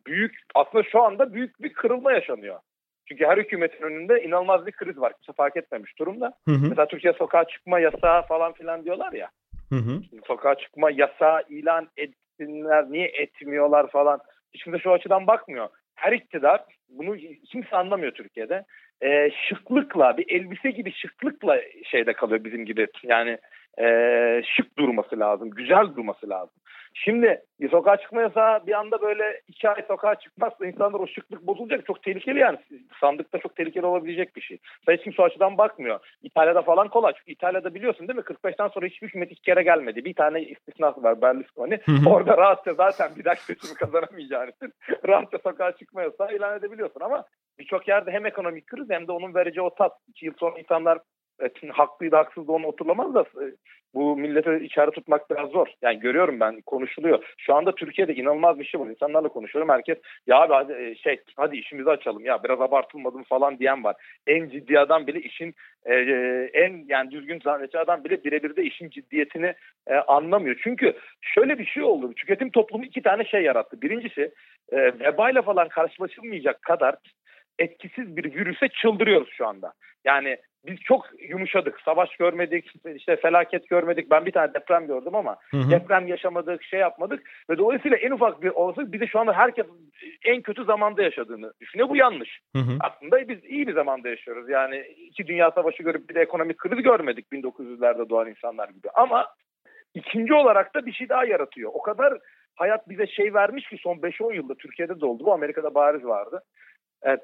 büyük 0.06 0.34
aslında 0.54 0.84
şu 0.84 1.02
anda 1.02 1.34
büyük 1.34 1.62
bir 1.62 1.72
kırılma 1.72 2.12
yaşanıyor. 2.12 2.60
Çünkü 3.08 3.26
her 3.26 3.38
hükümetin 3.38 3.82
önünde 3.82 4.22
inanılmaz 4.22 4.66
bir 4.66 4.72
kriz 4.72 5.00
var. 5.00 5.12
Kimse 5.12 5.32
fark 5.32 5.56
etmemiş 5.56 5.98
durumda. 5.98 6.32
Hı 6.48 6.54
hı, 6.54 6.68
Mesela 6.68 6.86
Türkiye 6.86 7.12
sokağa 7.12 7.44
çıkma 7.44 7.80
yasağı 7.80 8.22
falan 8.22 8.52
filan 8.52 8.84
diyorlar 8.84 9.12
ya. 9.12 9.28
hı 9.68 9.76
hı. 9.76 10.00
Sokağa 10.26 10.54
çıkma 10.54 10.90
yasağı 10.90 11.42
ilan 11.48 11.88
etsinler, 12.40 12.84
niye 12.90 13.06
etmiyorlar 13.06 13.90
falan. 13.90 14.20
Hiç 14.54 14.82
şu 14.82 14.92
açıdan 14.92 15.26
bakmıyor. 15.26 15.68
Her 15.94 16.12
iktidar, 16.12 16.64
bunu 16.88 17.16
kimse 17.50 17.76
anlamıyor 17.76 18.12
Türkiye'de. 18.12 18.64
Ee, 19.02 19.30
şıklıkla, 19.48 20.16
bir 20.16 20.34
elbise 20.34 20.70
gibi 20.70 20.92
şıklıkla 20.92 21.60
şeyde 21.84 22.12
kalıyor 22.12 22.44
bizim 22.44 22.64
gibi. 22.64 22.86
Yani 23.02 23.38
ee, 23.80 24.42
şık 24.56 24.78
durması 24.78 25.20
lazım, 25.20 25.50
güzel 25.50 25.86
durması 25.96 26.28
lazım. 26.28 26.59
Şimdi 26.94 27.42
bir 27.60 27.70
sokağa 27.70 27.96
çıkma 27.96 28.20
yasağı 28.20 28.66
bir 28.66 28.72
anda 28.72 29.02
böyle 29.02 29.40
iki 29.48 29.68
ay 29.68 29.82
sokağa 29.88 30.14
çıkmazsa 30.14 30.66
insanlar 30.66 31.00
o 31.00 31.06
şıklık 31.06 31.46
bozulacak. 31.46 31.86
Çok 31.86 32.02
tehlikeli 32.02 32.38
yani. 32.38 32.58
Sandıkta 33.00 33.38
çok 33.38 33.56
tehlikeli 33.56 33.86
olabilecek 33.86 34.36
bir 34.36 34.40
şey. 34.40 34.58
Hiç 34.90 35.02
kimse 35.02 35.22
o 35.22 35.24
açıdan 35.24 35.58
bakmıyor. 35.58 36.00
İtalya'da 36.22 36.62
falan 36.62 36.88
kolay. 36.88 37.12
Çünkü 37.18 37.32
İtalya'da 37.32 37.74
biliyorsun 37.74 38.08
değil 38.08 38.16
mi? 38.16 38.22
45'ten 38.22 38.68
sonra 38.68 38.86
hiçbir 38.86 39.08
hükümet 39.08 39.32
iki 39.32 39.42
kere 39.42 39.62
gelmedi. 39.62 40.04
Bir 40.04 40.14
tane 40.14 40.42
istisnası 40.42 41.02
var 41.02 41.22
Berlusconi. 41.22 41.80
Orada 42.06 42.36
rahatça 42.36 42.74
zaten 42.74 43.10
bir 43.16 43.24
dakika 43.24 43.54
seçimi 43.54 43.74
kazanamayacağın 43.74 44.50
için 44.50 44.72
rahatça 45.08 45.38
sokağa 45.38 45.72
çıkma 45.72 46.02
yasağı 46.02 46.36
ilan 46.36 46.58
edebiliyorsun. 46.58 47.00
Ama 47.00 47.24
birçok 47.58 47.88
yerde 47.88 48.10
hem 48.10 48.26
ekonomik 48.26 48.66
kriz 48.66 48.90
hem 48.90 49.06
de 49.06 49.12
onun 49.12 49.34
vereceği 49.34 49.62
o 49.62 49.74
tat. 49.74 49.92
İki 50.08 50.26
yıl 50.26 50.34
sonra 50.38 50.58
insanlar 50.58 50.98
evet, 51.40 51.56
haklıydı 51.72 52.16
haksızdı 52.16 52.52
onu 52.52 52.66
oturlamaz 52.66 53.14
da 53.14 53.20
e, 53.20 53.44
bu 53.94 54.16
milleti 54.16 54.64
içeri 54.64 54.90
tutmak 54.90 55.30
biraz 55.30 55.50
zor. 55.50 55.66
Yani 55.82 56.00
görüyorum 56.00 56.40
ben 56.40 56.60
konuşuluyor. 56.60 57.34
Şu 57.38 57.54
anda 57.54 57.74
Türkiye'de 57.74 58.14
inanılmaz 58.14 58.58
bir 58.58 58.64
şey 58.64 58.80
var. 58.80 58.86
İnsanlarla 58.86 59.28
konuşuyorum. 59.28 59.68
Herkes 59.68 59.98
ya 60.26 60.36
abi 60.36 60.52
hadi, 60.52 60.72
e, 60.72 60.94
şey 60.94 61.20
hadi 61.36 61.56
işimizi 61.56 61.90
açalım 61.90 62.24
ya 62.24 62.42
biraz 62.44 62.60
abartılmadı 62.60 63.18
mı 63.18 63.24
falan 63.24 63.58
diyen 63.58 63.84
var. 63.84 63.96
En 64.26 64.48
ciddi 64.48 64.78
adam 64.78 65.06
bile 65.06 65.20
işin 65.20 65.54
e, 65.84 65.94
e, 65.94 66.50
en 66.52 66.84
yani 66.88 67.10
düzgün 67.10 67.40
zannedici 67.40 67.78
adam 67.78 68.04
bile 68.04 68.24
birebir 68.24 68.56
de 68.56 68.62
işin 68.62 68.90
ciddiyetini 68.90 69.54
e, 69.86 69.94
anlamıyor. 69.94 70.60
Çünkü 70.62 70.94
şöyle 71.20 71.58
bir 71.58 71.66
şey 71.66 71.82
oldu. 71.82 72.14
Tüketim 72.14 72.50
toplumu 72.50 72.84
iki 72.84 73.02
tane 73.02 73.24
şey 73.24 73.42
yarattı. 73.42 73.82
Birincisi 73.82 74.32
e, 74.72 74.76
vebayla 74.76 75.42
falan 75.42 75.68
karşılaşılmayacak 75.68 76.62
kadar 76.62 76.94
etkisiz 77.58 78.16
bir 78.16 78.34
virüse 78.34 78.68
çıldırıyoruz 78.68 79.28
şu 79.32 79.46
anda. 79.46 79.72
Yani 80.04 80.36
biz 80.66 80.80
çok 80.80 81.06
yumuşadık. 81.28 81.80
Savaş 81.80 82.16
görmedik, 82.16 82.72
işte 82.94 83.16
felaket 83.16 83.68
görmedik. 83.68 84.10
Ben 84.10 84.26
bir 84.26 84.32
tane 84.32 84.54
deprem 84.54 84.86
gördüm 84.86 85.14
ama 85.14 85.36
Hı 85.50 85.56
hı. 85.56 85.70
deprem 85.70 86.06
yaşamadık, 86.06 86.62
şey 86.62 86.80
yapmadık. 86.80 87.30
Ve 87.50 87.58
dolayısıyla 87.58 87.96
en 87.96 88.10
ufak 88.10 88.42
bir 88.42 88.50
olasılık 88.50 88.92
bir 88.92 89.00
de 89.00 89.06
şu 89.06 89.20
anda 89.20 89.32
herkes 89.32 89.66
en 90.24 90.42
kötü 90.42 90.64
zamanda 90.64 91.02
yaşadığını 91.02 91.52
düşünüyor. 91.60 91.88
Bu 91.88 91.96
yanlış. 91.96 92.40
Hı 92.56 92.62
hı. 92.62 92.76
Aslında 92.80 93.28
biz 93.28 93.44
iyi 93.44 93.66
bir 93.66 93.74
zamanda 93.74 94.08
yaşıyoruz. 94.08 94.48
Yani 94.48 94.78
iki 94.78 95.26
dünya 95.26 95.50
savaşı 95.50 95.82
görüp 95.82 96.10
bir 96.10 96.14
de 96.14 96.20
ekonomik 96.20 96.58
kriz 96.58 96.82
görmedik 96.82 97.26
1900'lerde 97.32 98.08
doğan 98.08 98.28
insanlar 98.28 98.68
gibi. 98.68 98.88
Ama 98.94 99.26
ikinci 99.94 100.34
olarak 100.34 100.74
da 100.74 100.86
bir 100.86 100.92
şey 100.92 101.08
daha 101.08 101.24
yaratıyor. 101.24 101.70
O 101.74 101.82
kadar 101.82 102.18
hayat 102.56 102.88
bize 102.88 103.06
şey 103.06 103.34
vermiş 103.34 103.68
ki 103.68 103.76
son 103.80 103.96
5-10 103.96 104.34
yılda 104.34 104.54
Türkiye'de 104.54 105.00
de 105.00 105.06
oldu. 105.06 105.24
Bu 105.24 105.32
Amerika'da 105.32 105.74
bariz 105.74 106.04
vardı. 106.04 106.42
Evet, 107.02 107.22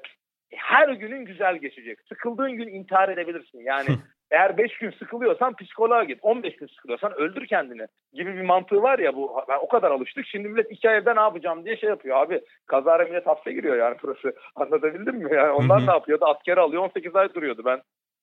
her 0.55 0.89
günün 0.89 1.25
güzel 1.25 1.57
geçecek. 1.57 1.99
Sıkıldığın 2.09 2.51
gün 2.51 2.67
intihar 2.67 3.09
edebilirsin. 3.09 3.59
Yani 3.59 3.87
eğer 4.31 4.57
5 4.57 4.77
gün 4.77 4.91
sıkılıyorsan 4.91 5.55
psikoloğa 5.55 6.03
git. 6.03 6.19
15 6.21 6.55
gün 6.55 6.67
sıkılıyorsan 6.67 7.13
öldür 7.13 7.47
kendini 7.47 7.87
gibi 8.13 8.35
bir 8.35 8.41
mantığı 8.41 8.81
var 8.81 8.99
ya 8.99 9.15
bu. 9.15 9.43
Ben 9.49 9.57
o 9.61 9.67
kadar 9.67 9.91
alıştık. 9.91 10.25
Şimdi 10.27 10.47
millet 10.47 10.71
iki 10.71 10.89
ay 10.89 10.97
evde 10.97 11.15
ne 11.15 11.19
yapacağım 11.19 11.65
diye 11.65 11.77
şey 11.77 11.89
yapıyor. 11.89 12.17
Abi 12.17 12.41
kazara 12.65 13.03
millet 13.03 13.27
hapse 13.27 13.53
giriyor 13.53 13.77
yani 13.77 13.97
burası. 14.03 14.35
Anlatabildim 14.55 15.15
mi? 15.15 15.35
Yani 15.35 15.51
onlar 15.51 15.87
ne 15.87 15.91
yapıyordu? 15.91 16.25
Askere 16.25 16.59
alıyor 16.59 16.83
18 16.83 17.15
ay 17.15 17.33
duruyordu. 17.33 17.61
Ben 17.65 17.81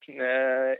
e, 0.08 0.24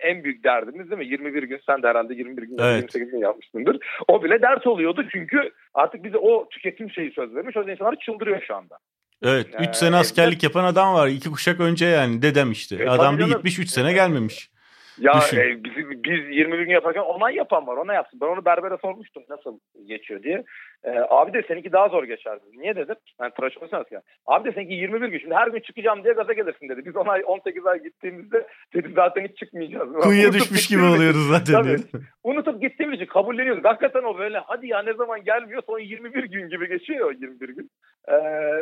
en 0.00 0.24
büyük 0.24 0.44
derdimiz 0.44 0.90
değil 0.90 0.98
mi? 0.98 1.06
21 1.06 1.42
gün 1.42 1.60
sen 1.66 1.82
de 1.82 1.88
herhalde 1.88 2.14
21 2.14 2.42
gün 2.42 2.58
Evet. 2.58 2.76
28 2.76 3.10
gün 3.10 3.18
yapmışsındır. 3.18 3.78
O 4.08 4.24
bile 4.24 4.42
dert 4.42 4.66
oluyordu 4.66 5.04
çünkü 5.12 5.50
artık 5.74 6.04
bize 6.04 6.18
o 6.18 6.48
tüketim 6.48 6.90
şeyi 6.90 7.10
söz 7.10 7.34
vermiş. 7.34 7.56
O 7.56 7.60
yüzden 7.60 7.72
insanlar 7.72 7.96
çıldırıyor 7.96 8.42
şu 8.42 8.54
anda. 8.54 8.78
Evet. 9.24 9.46
Ee, 9.60 9.64
3 9.68 9.76
sene 9.76 9.96
askerlik 9.96 10.42
yapan 10.42 10.64
adam 10.64 10.94
var. 10.94 11.08
iki 11.08 11.30
kuşak 11.30 11.60
önce 11.60 11.86
yani 11.86 12.22
dedem 12.22 12.52
işte. 12.52 12.76
E, 12.76 12.88
adam 12.88 13.18
bir 13.18 13.26
gitmiş 13.26 13.58
3 13.58 13.70
sene 13.70 13.92
gelmemiş. 13.92 14.50
Ya 14.98 15.12
e, 15.32 15.64
biz, 15.64 15.72
biz 16.04 16.36
21 16.36 16.58
gün 16.58 16.72
yaparken 16.72 17.00
onay 17.00 17.34
yapan 17.34 17.66
var 17.66 17.76
ona 17.76 17.94
yapsın. 17.94 18.20
Ben 18.20 18.26
onu 18.26 18.44
berbere 18.44 18.76
sormuştum 18.82 19.22
nasıl 19.28 19.58
geçiyor 19.86 20.22
diye. 20.22 20.44
E, 20.84 20.90
abi 21.10 21.32
de 21.32 21.42
seninki 21.48 21.72
daha 21.72 21.88
zor 21.88 22.04
geçer 22.04 22.38
dedi. 22.42 22.58
Niye 22.60 22.76
dedim? 22.76 22.94
Ben 23.20 23.24
yani 23.24 23.34
tıraş 23.34 23.56
olsanız 23.58 23.86
ya. 23.90 24.02
Abi 24.26 24.48
de 24.48 24.52
seninki 24.52 24.74
21 24.74 25.08
gün. 25.08 25.18
Şimdi 25.18 25.34
her 25.34 25.48
gün 25.48 25.60
çıkacağım 25.60 26.04
diye 26.04 26.14
gaza 26.14 26.32
gelirsin 26.32 26.68
dedi. 26.68 26.84
Biz 26.84 26.96
10 26.96 27.06
ay 27.06 27.22
18 27.26 27.66
ay 27.66 27.82
gittiğimizde 27.82 28.46
dedi 28.74 28.92
zaten 28.94 29.26
hiç 29.28 29.38
çıkmayacağız. 29.38 29.92
Kuyuya 29.92 30.32
düşmüş 30.32 30.66
gibi 30.66 30.82
oluyoruz 30.82 31.28
zaten. 31.28 31.52
Tabii. 31.52 31.76
Unutup 32.24 32.62
gittiğimiz 32.62 32.96
için 33.00 33.06
kabulleniyoruz. 33.06 33.64
Hakikaten 33.64 34.02
o 34.02 34.18
böyle 34.18 34.38
hadi 34.38 34.66
ya 34.66 34.82
ne 34.82 34.94
zaman 34.94 35.24
gelmiyor 35.24 35.62
son 35.66 35.78
21 35.78 36.24
gün 36.24 36.48
gibi 36.48 36.68
geçiyor 36.68 37.08
o 37.08 37.12
21 37.12 37.48
gün. 37.48 37.70
Ee, 38.08 38.14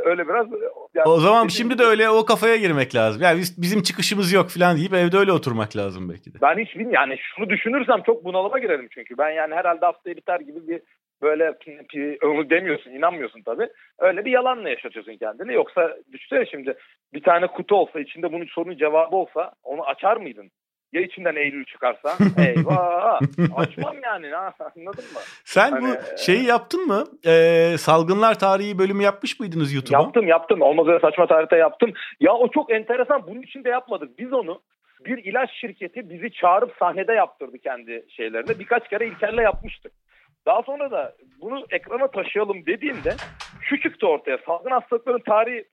öyle 0.05 0.29
biraz. 0.29 0.47
Yani 0.95 1.09
o 1.09 1.21
zaman 1.21 1.49
şimdi 1.49 1.79
de 1.79 1.83
öyle 1.83 2.11
o 2.11 2.25
kafaya 2.25 2.57
girmek 2.57 2.95
lazım. 2.95 3.23
Yani 3.23 3.39
biz, 3.39 3.63
bizim 3.63 3.83
çıkışımız 3.83 4.33
yok 4.33 4.49
falan 4.49 4.77
deyip 4.77 4.95
evde 4.95 5.17
öyle 5.17 5.33
oturmak 5.33 5.77
lazım 5.77 6.09
belki 6.09 6.35
de. 6.35 6.39
Ben 6.43 6.59
hiç 6.59 6.75
bilmiyorum. 6.75 6.95
Yani 6.95 7.19
şunu 7.19 7.51
düşünürsem 7.51 8.03
çok 8.03 8.25
bunalıma 8.25 8.59
girerim 8.59 8.89
çünkü. 8.91 9.19
Ben 9.19 9.31
yani 9.31 9.55
herhalde 9.55 9.87
haftaya 9.87 10.17
biter 10.17 10.41
gibi 10.41 10.69
bir 10.69 10.81
böyle 11.23 11.55
onu 12.25 12.51
demiyorsun, 12.51 12.91
inanmıyorsun 12.91 13.43
tabii. 13.43 13.69
Öyle 13.99 14.25
bir 14.25 14.31
yalanla 14.31 14.69
yaşatıyorsun 14.69 15.17
kendini. 15.17 15.55
Yoksa 15.55 15.97
düşünsene 16.13 16.47
şimdi 16.47 16.75
bir 17.15 17.23
tane 17.23 17.47
kutu 17.47 17.77
olsa 17.77 18.01
içinde 18.01 18.33
bunun 18.33 18.47
sorunun 18.47 18.77
cevabı 18.77 19.17
olsa 19.17 19.53
onu 19.63 19.87
açar 19.87 20.17
mıydın? 20.17 20.51
Ya 20.93 21.01
içinden 21.03 21.37
Eylül 21.37 21.65
çıkarsa 21.65 22.17
eyvah 22.47 23.21
açmam 23.57 23.97
yani 24.03 24.37
anladın 24.37 25.05
mı? 25.05 25.21
Sen 25.45 25.71
hani, 25.71 25.85
bu 25.85 26.19
şeyi 26.19 26.45
yaptın 26.45 26.87
mı? 26.87 27.05
Ee, 27.27 27.75
salgınlar 27.79 28.39
tarihi 28.39 28.79
bölümü 28.79 29.03
yapmış 29.03 29.41
mıydınız 29.41 29.75
YouTube'a? 29.75 30.03
Yaptım 30.03 30.29
yaptım. 30.29 30.63
Olmaz 30.63 30.89
öyle 30.89 31.01
saçma 31.01 31.27
tarihte 31.27 31.57
yaptım. 31.57 31.93
Ya 32.21 32.33
o 32.33 32.51
çok 32.51 32.73
enteresan. 32.73 33.27
Bunun 33.27 33.43
için 33.43 33.65
de 33.65 33.69
yapmadık. 33.69 34.19
Biz 34.19 34.33
onu 34.33 34.63
bir 35.05 35.25
ilaç 35.25 35.51
şirketi 35.61 36.11
bizi 36.11 36.33
çağırıp 36.33 36.77
sahnede 36.79 37.13
yaptırdı 37.13 37.59
kendi 37.59 38.05
şeylerinde. 38.09 38.59
Birkaç 38.59 38.89
kere 38.89 39.07
İlker'le 39.07 39.43
yapmıştık. 39.43 39.93
Daha 40.47 40.63
sonra 40.63 40.91
da 40.91 41.15
bunu 41.41 41.67
ekrana 41.71 42.11
taşıyalım 42.11 42.67
dediğimde 42.67 43.15
şu 43.61 43.81
çıktı 43.81 44.07
ortaya. 44.07 44.39
Salgın 44.47 44.71
hastalıkların 44.71 45.23
tarihi 45.27 45.65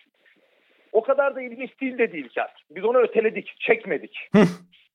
o 0.91 1.03
kadar 1.03 1.35
da 1.35 1.41
ilginç 1.41 1.81
değil 1.81 1.97
dedi 1.97 2.17
İlker. 2.17 2.65
Biz 2.71 2.85
onu 2.85 2.97
öteledik, 2.97 3.55
çekmedik. 3.59 4.29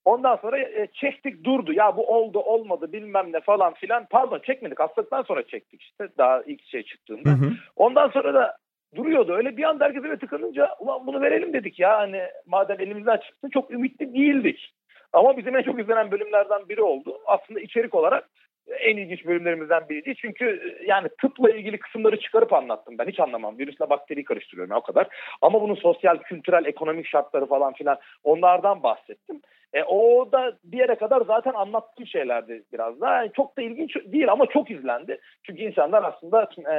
Ondan 0.05 0.37
sonra 0.37 0.59
e, 0.59 0.89
çektik 0.93 1.45
durdu. 1.45 1.73
Ya 1.73 1.97
bu 1.97 2.07
oldu 2.07 2.39
olmadı 2.39 2.93
bilmem 2.93 3.33
ne 3.33 3.41
falan 3.41 3.75
filan. 3.75 4.07
Pardon 4.11 4.39
çekmedik. 4.39 4.81
Hastalıktan 4.81 5.23
sonra 5.23 5.47
çektik 5.47 5.83
işte. 5.83 6.09
Daha 6.19 6.43
ilk 6.43 6.65
şey 6.67 6.83
çıktığında. 6.83 7.31
Hı 7.31 7.35
hı. 7.35 7.53
Ondan 7.77 8.09
sonra 8.09 8.35
da 8.35 8.57
duruyordu. 8.95 9.33
Öyle 9.33 9.57
bir 9.57 9.63
anda 9.63 9.85
herkes 9.85 10.05
eve 10.05 10.19
tıkanınca 10.19 10.71
ulan 10.81 11.07
bunu 11.07 11.21
verelim 11.21 11.53
dedik 11.53 11.79
ya. 11.79 11.99
Hani 11.99 12.23
madem 12.47 12.81
elimizden 12.81 13.17
çıktı 13.17 13.49
çok 13.53 13.71
ümitli 13.71 14.15
değildik. 14.15 14.75
Ama 15.13 15.37
bizim 15.37 15.57
en 15.57 15.63
çok 15.63 15.81
izlenen 15.81 16.11
bölümlerden 16.11 16.69
biri 16.69 16.83
oldu. 16.83 17.19
Aslında 17.27 17.61
içerik 17.61 17.95
olarak 17.95 18.29
en 18.69 18.97
ilginç 18.97 19.27
bölümlerimizden 19.27 19.89
biriydi. 19.89 20.15
Çünkü 20.17 20.45
e, 20.81 20.87
yani 20.87 21.09
tıpla 21.21 21.51
ilgili 21.51 21.79
kısımları 21.79 22.21
çıkarıp 22.21 22.53
anlattım 22.53 22.99
ben. 22.99 23.07
Hiç 23.07 23.21
anlamam. 23.21 23.59
Virüsle 23.59 23.91
bakteriyi 23.91 24.25
karıştırıyorum 24.25 24.71
ya, 24.71 24.79
o 24.79 24.83
kadar. 24.83 25.09
Ama 25.43 25.63
bunun 25.63 25.75
sosyal, 25.75 26.19
kültürel, 26.19 26.65
ekonomik 26.65 27.07
şartları 27.07 27.47
falan 27.47 27.73
filan 27.73 27.99
onlardan 28.25 28.83
bahsettim. 28.83 29.41
E, 29.73 29.83
o 29.85 30.33
da 30.33 30.53
bir 30.65 30.79
yere 30.79 30.95
kadar 30.95 31.23
zaten 31.27 31.53
anlattığım 31.53 32.07
şeylerdi 32.07 32.63
biraz 32.73 33.01
daha. 33.01 33.17
Yani 33.17 33.31
çok 33.37 33.57
da 33.57 33.63
ilginç 33.63 33.97
değil 34.05 34.33
ama 34.33 34.47
çok 34.47 34.71
izlendi. 34.71 35.21
Çünkü 35.43 35.63
insanlar 35.63 36.05
aslında 36.05 36.49
e, 36.73 36.77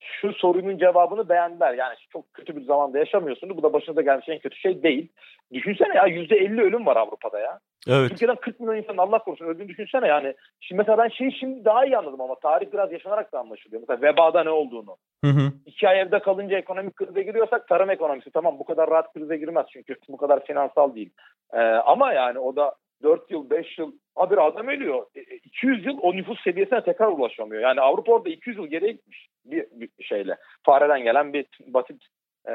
şu 0.00 0.32
sorunun 0.32 0.78
cevabını 0.78 1.28
beğendiler. 1.28 1.74
Yani 1.74 1.94
çok 2.12 2.34
kötü 2.34 2.56
bir 2.56 2.64
zamanda 2.64 2.98
yaşamıyorsunuz. 2.98 3.56
Bu 3.56 3.62
da 3.62 3.72
başınıza 3.72 4.02
gelmiş 4.02 4.28
en 4.28 4.38
kötü 4.38 4.56
şey 4.56 4.82
değil. 4.82 5.08
Düşünsene 5.52 5.96
ya 5.96 6.06
%50 6.06 6.60
ölüm 6.60 6.86
var 6.86 6.96
Avrupa'da 6.96 7.38
ya. 7.38 7.58
Evet. 7.88 8.10
Türkiye'den 8.10 8.36
40 8.36 8.60
milyon 8.60 8.76
insan 8.76 8.96
Allah 8.96 9.18
korusun 9.18 9.44
öldüğünü 9.46 9.68
düşünsene 9.68 10.08
yani. 10.08 10.34
Şimdi 10.60 10.78
mesela 10.78 10.98
ben 10.98 11.08
şeyi 11.08 11.32
şimdi 11.32 11.64
daha 11.64 11.84
iyi 11.86 11.96
anladım 11.96 12.20
ama 12.20 12.34
tarih 12.34 12.72
biraz 12.72 12.92
yaşanarak 12.92 13.32
da 13.32 13.38
anlaşılıyor. 13.38 13.82
Mesela 13.88 14.12
vebada 14.12 14.42
ne 14.42 14.50
olduğunu. 14.50 14.96
Hı 15.24 15.30
hı. 15.30 15.52
İki 15.66 15.88
ay 15.88 16.00
evde 16.00 16.18
kalınca 16.18 16.58
ekonomik 16.58 16.96
krize 16.96 17.22
giriyorsak 17.22 17.68
tarım 17.68 17.90
ekonomisi 17.90 18.30
tamam 18.30 18.58
bu 18.58 18.64
kadar 18.64 18.90
rahat 18.90 19.12
krize 19.12 19.36
girmez 19.36 19.66
çünkü 19.72 19.96
bu 20.08 20.16
kadar 20.16 20.44
finansal 20.44 20.94
değil. 20.94 21.10
Ee, 21.52 21.58
ama 21.60 22.12
yani 22.12 22.38
o 22.38 22.56
da 22.56 22.74
4 23.02 23.30
yıl 23.30 23.50
5 23.50 23.78
yıl 23.78 23.92
bir 24.30 24.46
adam 24.46 24.68
ölüyor. 24.68 25.06
200 25.44 25.86
e, 25.86 25.90
yıl 25.90 25.98
o 26.02 26.12
nüfus 26.12 26.42
seviyesine 26.44 26.84
tekrar 26.84 27.06
ulaşamıyor. 27.06 27.62
Yani 27.62 27.80
Avrupa 27.80 28.12
orada 28.12 28.28
200 28.28 28.56
yıl 28.56 28.66
geriye 28.66 28.92
gitmiş 28.92 29.28
bir, 29.44 29.66
bir 29.72 30.04
şeyle. 30.04 30.36
Fareden 30.62 31.02
gelen 31.02 31.32
bir 31.32 31.46
basit 31.66 32.02
e, 32.44 32.52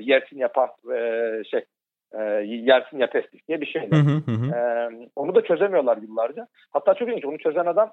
yersin 0.00 0.38
yapar 0.38 0.70
e, 0.94 1.44
şey 1.44 1.64
e, 2.14 2.22
yersin 2.46 2.98
yapestik 2.98 3.48
diye 3.48 3.60
bir 3.60 3.66
şey. 3.66 3.82
E, 3.82 4.88
onu 5.16 5.34
da 5.34 5.42
çözemiyorlar 5.42 5.96
yıllarca. 5.96 6.46
Hatta 6.70 6.94
çok 6.94 7.08
ilginç 7.08 7.24
onu 7.24 7.38
çözen 7.38 7.66
adam 7.66 7.92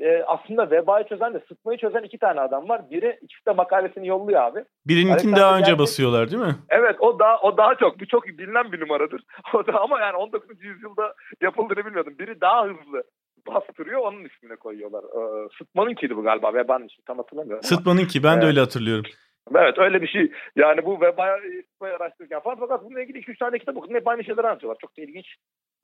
e, 0.00 0.22
aslında 0.26 0.70
vebayı 0.70 1.04
çözen 1.08 1.34
de 1.34 1.42
sıtmayı 1.48 1.78
çözen 1.78 2.02
iki 2.02 2.18
tane 2.18 2.40
adam 2.40 2.68
var. 2.68 2.90
Biri 2.90 3.18
ikisi 3.22 3.46
de 3.46 3.52
makalesini 3.52 4.08
yolluyor 4.08 4.42
abi. 4.42 4.64
Birininkini 4.86 5.36
daha 5.36 5.58
önce 5.58 5.70
geldi. 5.70 5.78
basıyorlar 5.78 6.30
değil 6.30 6.42
mi? 6.42 6.56
Evet 6.68 6.96
o 7.00 7.18
daha 7.18 7.40
o 7.40 7.56
daha 7.56 7.74
çok. 7.74 8.00
Bu 8.00 8.06
çok 8.06 8.26
bilinen 8.26 8.72
bir 8.72 8.80
numaradır. 8.80 9.22
O 9.54 9.66
da 9.66 9.80
ama 9.80 10.00
yani 10.00 10.16
19. 10.16 10.64
yüzyılda 10.64 11.14
yapıldığını 11.40 11.86
bilmiyordum. 11.86 12.14
Biri 12.18 12.40
daha 12.40 12.64
hızlı 12.64 13.02
bastırıyor 13.46 14.00
onun 14.00 14.24
ismine 14.24 14.56
koyuyorlar. 14.56 15.04
Ee, 15.04 15.48
Sıtman'ınkiydi 15.58 16.16
bu 16.16 16.22
galiba. 16.22 16.54
Vebanın 16.54 16.88
ismi 16.88 17.04
tam 17.06 17.16
hatırlamıyorum. 17.16 17.62
Sıtman'ınki 17.62 18.22
ben 18.22 18.42
de 18.42 18.46
öyle 18.46 18.60
hatırlıyorum. 18.60 19.04
Evet 19.50 19.78
öyle 19.78 20.02
bir 20.02 20.06
şey. 20.08 20.32
Yani 20.56 20.84
bu 20.84 21.00
vebayı 21.00 21.96
araştırırken 21.96 22.40
falan 22.40 22.56
fakat 22.60 22.84
bununla 22.84 23.02
ilgili 23.02 23.18
2-3 23.18 23.38
tane 23.38 23.58
kitap 23.58 23.76
okudum. 23.76 23.94
Hep 23.94 24.08
aynı 24.08 24.24
şeyleri 24.24 24.46
anlatıyorlar. 24.46 24.78
Çok 24.80 24.96
da 24.96 25.02
ilginç 25.02 25.26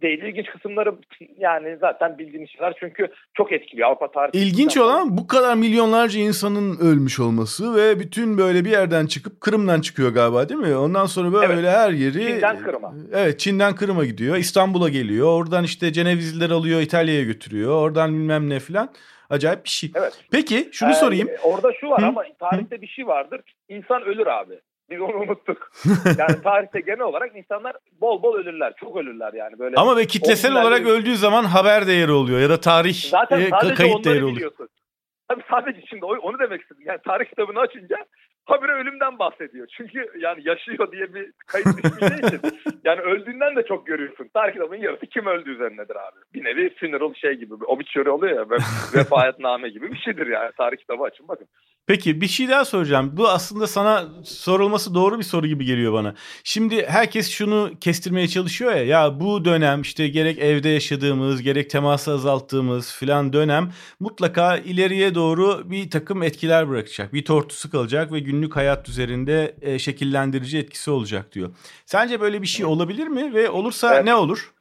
değil. 0.02 0.22
İlginç 0.22 0.46
kısımları 0.46 0.94
yani 1.36 1.76
zaten 1.80 2.18
bildiğiniz 2.18 2.50
şeyler 2.50 2.74
çünkü 2.80 3.08
çok 3.34 3.52
etkiliyor 3.52 3.88
Avrupa 3.88 4.10
tarihi. 4.10 4.38
İlginç 4.38 4.76
olan 4.76 5.16
bu 5.16 5.26
kadar 5.26 5.54
milyonlarca 5.54 6.20
insanın 6.20 6.78
ölmüş 6.78 7.20
olması 7.20 7.74
ve 7.74 8.00
bütün 8.00 8.38
böyle 8.38 8.64
bir 8.64 8.70
yerden 8.70 9.06
çıkıp 9.06 9.40
Kırım'dan 9.40 9.80
çıkıyor 9.80 10.14
galiba 10.14 10.48
değil 10.48 10.60
mi? 10.60 10.76
Ondan 10.76 11.06
sonra 11.06 11.32
böyle 11.32 11.52
evet. 11.52 11.64
her 11.64 11.90
yeri 11.90 12.12
Çin'den 12.12 12.58
Kırım'a. 12.58 12.94
Evet 13.12 13.40
Çin'den 13.40 13.74
Kırım'a 13.74 14.04
gidiyor. 14.04 14.36
İstanbul'a 14.36 14.88
geliyor. 14.88 15.26
Oradan 15.26 15.64
işte 15.64 15.92
Cenevizliler 15.92 16.50
alıyor 16.50 16.80
İtalya'ya 16.80 17.24
götürüyor. 17.24 17.72
Oradan 17.72 18.12
bilmem 18.12 18.48
ne 18.48 18.60
filan. 18.60 18.90
Acayip 19.30 19.64
bir 19.64 19.68
şey. 19.68 19.90
Evet. 19.94 20.24
Peki 20.32 20.68
şunu 20.72 20.90
ee, 20.90 20.94
sorayım. 20.94 21.28
Orada 21.42 21.72
şu 21.80 21.90
var 21.90 22.02
Hı? 22.02 22.06
ama 22.06 22.24
tarihte 22.40 22.82
bir 22.82 22.86
şey 22.86 23.06
vardır. 23.06 23.40
İnsan 23.68 24.02
ölür 24.02 24.26
abi. 24.26 24.60
Biz 24.90 25.00
onu 25.00 25.16
unuttuk. 25.16 25.70
yani 26.18 26.42
tarihte 26.42 26.80
genel 26.80 27.00
olarak 27.00 27.36
insanlar 27.36 27.76
bol 28.00 28.22
bol 28.22 28.34
ölürler. 28.34 28.72
Çok 28.80 28.96
ölürler 28.96 29.32
yani. 29.32 29.58
böyle. 29.58 29.76
Ama 29.76 29.96
ve 29.96 30.06
kitlesel 30.06 30.52
olarak 30.52 30.86
öldüğü 30.86 31.16
zaman 31.16 31.44
haber 31.44 31.86
değeri 31.86 32.12
oluyor 32.12 32.40
ya 32.40 32.50
da 32.50 32.60
tarih 32.60 33.10
Zaten 33.10 33.40
e, 33.40 33.50
kayıt 33.50 34.04
değeri 34.04 34.24
oluyor. 34.24 34.36
Biliyorsun. 34.36 34.68
Tabii 35.28 35.42
sadece 35.50 35.86
şimdi 35.86 36.04
onu 36.04 36.38
demek 36.38 36.62
istedim. 36.62 36.82
Yani 36.86 36.98
tarih 37.06 37.28
kitabını 37.28 37.60
açınca 37.60 37.96
habire 38.48 38.72
ölümden 38.72 39.18
bahsediyor. 39.18 39.66
Çünkü 39.76 40.12
yani 40.18 40.48
yaşıyor 40.48 40.92
diye 40.92 41.14
bir 41.14 41.32
kayıt 41.46 41.66
düşmeyeceği 41.66 42.20
için 42.26 42.40
yani 42.84 43.00
öldüğünden 43.00 43.56
de 43.56 43.62
çok 43.62 43.86
görüyorsun. 43.86 44.28
Tarih 44.34 44.52
kitabının 44.52 44.80
yarısı 44.80 45.06
kim 45.06 45.26
öldü 45.26 45.50
üzerindedir 45.50 45.96
abi. 45.96 46.16
Bir 46.34 46.44
nevi 46.44 46.74
funeral 46.74 47.14
şey 47.14 47.32
gibi 47.34 47.60
bir 47.60 47.66
obituary 47.66 48.10
oluyor 48.10 48.36
ya 48.36 48.50
vefayetname 48.94 49.68
gibi 49.68 49.92
bir 49.92 49.98
şeydir 49.98 50.26
yani. 50.26 50.52
Tarih 50.56 50.76
kitabı 50.76 51.02
açın 51.02 51.28
bakın. 51.28 51.48
Peki 51.88 52.20
bir 52.20 52.28
şey 52.28 52.48
daha 52.48 52.64
soracağım. 52.64 53.10
Bu 53.16 53.28
aslında 53.28 53.66
sana 53.66 54.08
sorulması 54.24 54.94
doğru 54.94 55.18
bir 55.18 55.24
soru 55.24 55.46
gibi 55.46 55.64
geliyor 55.64 55.92
bana. 55.92 56.14
Şimdi 56.44 56.86
herkes 56.86 57.30
şunu 57.30 57.72
kestirmeye 57.80 58.28
çalışıyor 58.28 58.72
ya. 58.72 58.84
Ya 58.84 59.20
bu 59.20 59.44
dönem 59.44 59.82
işte 59.82 60.08
gerek 60.08 60.38
evde 60.38 60.68
yaşadığımız 60.68 61.42
gerek 61.42 61.70
teması 61.70 62.12
azalttığımız 62.12 62.92
filan 62.92 63.32
dönem 63.32 63.72
mutlaka 64.00 64.56
ileriye 64.56 65.14
doğru 65.14 65.70
bir 65.70 65.90
takım 65.90 66.22
etkiler 66.22 66.68
bırakacak. 66.68 67.12
Bir 67.12 67.24
tortusu 67.24 67.70
kalacak 67.70 68.12
ve 68.12 68.20
günlük 68.20 68.56
hayat 68.56 68.88
üzerinde 68.88 69.56
e, 69.62 69.78
şekillendirici 69.78 70.58
etkisi 70.58 70.90
olacak 70.90 71.32
diyor. 71.32 71.50
Sence 71.86 72.20
böyle 72.20 72.42
bir 72.42 72.46
şey 72.46 72.66
olabilir 72.66 73.06
mi 73.06 73.34
ve 73.34 73.50
olursa 73.50 73.94
evet. 73.94 74.04
ne 74.04 74.14
olur? 74.14 74.52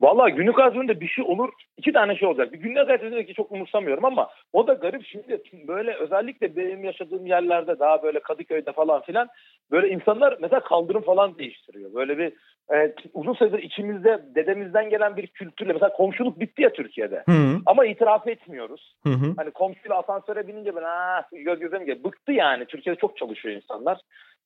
Valla 0.00 0.28
günlük 0.28 0.58
hayatında 0.58 1.00
bir 1.00 1.08
şey 1.08 1.24
olur. 1.24 1.52
iki 1.76 1.92
tane 1.92 2.16
şey 2.16 2.28
olacak. 2.28 2.52
Bir 2.52 2.58
günlük 2.58 2.88
hayatındaki 2.88 3.34
çok 3.34 3.52
umursamıyorum 3.52 4.04
ama 4.04 4.28
o 4.52 4.66
da 4.66 4.72
garip. 4.72 5.06
Şimdi 5.06 5.40
böyle 5.68 5.94
özellikle 5.94 6.56
benim 6.56 6.84
yaşadığım 6.84 7.26
yerlerde 7.26 7.78
daha 7.78 8.02
böyle 8.02 8.20
Kadıköy'de 8.20 8.72
falan 8.72 9.02
filan 9.02 9.28
böyle 9.70 9.88
insanlar 9.88 10.36
mesela 10.40 10.60
kaldırım 10.60 11.02
falan 11.02 11.38
değiştiriyor. 11.38 11.94
Böyle 11.94 12.18
bir 12.18 12.32
e, 12.74 12.94
uzun 13.14 13.34
süredir 13.34 13.58
içimizde 13.58 14.24
dedemizden 14.34 14.90
gelen 14.90 15.16
bir 15.16 15.26
kültürle 15.26 15.72
mesela 15.72 15.92
komşuluk 15.92 16.40
bitti 16.40 16.62
ya 16.62 16.72
Türkiye'de. 16.72 17.22
Hı 17.26 17.32
hı. 17.32 17.58
Ama 17.66 17.86
itiraf 17.86 18.26
etmiyoruz. 18.26 18.96
Hı 19.02 19.12
hı. 19.12 19.34
Hani 19.36 19.50
komşuyla 19.50 19.98
asansöre 19.98 20.48
binince 20.48 20.76
ben 20.76 20.82
ah 20.86 21.22
göz 21.32 21.58
göze 21.58 21.78
mi 21.78 22.04
Bıktı 22.04 22.32
yani. 22.32 22.64
Türkiye'de 22.64 23.00
çok 23.00 23.16
çalışıyor 23.16 23.54
insanlar. 23.54 24.00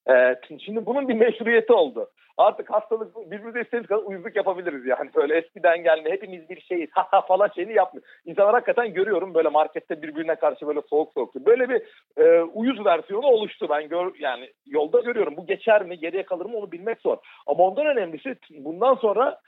Ee, 0.09 0.37
şimdi 0.65 0.87
bunun 0.87 1.09
bir 1.09 1.15
meşruiyeti 1.15 1.73
oldu. 1.73 2.11
Artık 2.41 2.71
hastalık 2.71 3.17
birbirimize 3.17 3.61
istediğimiz 3.61 3.89
kadar 3.89 4.03
uyuzluk 4.03 4.37
yapabiliriz 4.37 4.87
yani. 4.87 5.11
Böyle 5.15 5.37
eskiden 5.37 5.83
gelme 5.83 6.11
hepimiz 6.11 6.51
bir 6.51 6.61
şeyiz 6.61 6.91
ha 6.93 7.07
ha 7.11 7.21
falan 7.21 7.49
şeyini 7.55 7.73
yapmıyor. 7.73 8.07
İnsanlar 8.25 8.55
hakikaten 8.55 8.95
görüyorum 8.95 9.35
böyle 9.35 9.49
markette 9.49 10.03
birbirine 10.03 10.35
karşı 10.35 10.67
böyle 10.67 10.81
soğuk 10.91 11.13
soğuk. 11.13 11.35
Böyle 11.35 11.69
bir 11.69 11.83
e, 12.17 12.43
uyuz 12.43 12.85
versiyonu 12.85 13.27
oluştu 13.27 13.67
ben 13.71 13.89
gör 13.89 14.15
yani 14.19 14.51
yolda 14.67 15.01
görüyorum. 15.01 15.37
Bu 15.37 15.47
geçer 15.47 15.83
mi 15.83 15.99
geriye 15.99 16.23
kalır 16.23 16.47
mı 16.47 16.57
onu 16.57 16.73
bilmek 16.73 17.01
zor. 17.01 17.17
Ama 17.47 17.65
ondan 17.65 17.87
önemlisi 17.87 18.37
bundan 18.51 18.95
sonra 18.95 19.41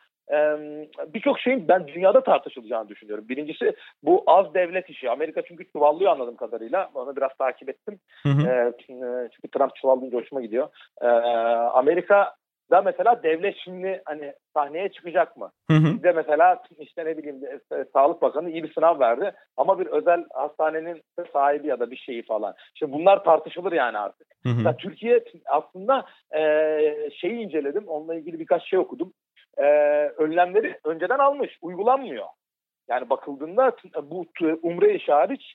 birçok 1.15 1.41
şeyin 1.41 1.69
ben 1.69 1.87
dünyada 1.87 2.23
tartışılacağını 2.23 2.89
düşünüyorum. 2.89 3.29
Birincisi 3.29 3.73
bu 4.03 4.25
az 4.27 4.55
devlet 4.55 4.91
işi. 4.91 5.11
Amerika 5.11 5.43
çünkü 5.43 5.73
çuvallıyor 5.73 6.13
anladığım 6.13 6.37
kadarıyla. 6.37 6.91
Onu 6.95 7.17
biraz 7.17 7.31
takip 7.39 7.69
ettim. 7.69 7.99
Hı 8.23 8.29
hı. 8.29 8.73
çünkü 8.87 9.49
Trump 9.53 9.77
çuvallınca 9.77 10.19
hoşuma 10.19 10.43
gidiyor. 10.43 10.69
Amerika 11.75 12.35
da 12.73 12.83
mesela 12.83 13.23
devlet 13.23 13.57
şimdi 13.65 14.03
hani 14.05 14.33
sahneye 14.55 14.89
çıkacak 14.89 15.37
mı? 15.37 15.51
Hı 15.71 15.77
hı. 15.77 15.85
Bizde 15.85 16.13
mesela 16.13 16.63
işte 16.79 17.05
ne 17.05 17.19
bileyim 17.19 17.41
Sağlık 17.93 18.23
Bakanı 18.23 18.51
iyi 18.51 18.63
bir 18.63 18.73
sınav 18.73 19.01
verdi 19.01 19.33
ama 19.57 19.79
bir 19.79 19.87
özel 19.87 20.25
hastanenin 20.35 21.03
sahibi 21.33 21.67
ya 21.67 21.81
da 21.81 21.91
bir 21.91 21.97
şeyi 21.97 22.23
falan. 22.23 22.55
Şimdi 22.75 22.93
bunlar 22.93 23.25
tartışılır 23.25 23.73
yani 23.73 23.99
artık. 23.99 24.27
Hı 24.43 24.49
hı. 24.49 24.55
Mesela 24.57 24.77
Türkiye 24.77 25.25
aslında 25.47 26.05
e, 26.37 26.41
şeyi 27.21 27.45
inceledim. 27.45 27.89
Onunla 27.89 28.15
ilgili 28.15 28.39
birkaç 28.39 28.71
şey 28.71 28.79
okudum. 28.79 29.13
E, 29.59 29.65
önlemleri 30.19 30.79
önceden 30.85 31.19
almış. 31.19 31.59
Uygulanmıyor. 31.63 32.27
Yani 32.89 33.11
bakıldığında 33.11 33.77
bu 34.03 34.27
umre 34.63 34.95
işi 34.95 35.13
hariç 35.13 35.55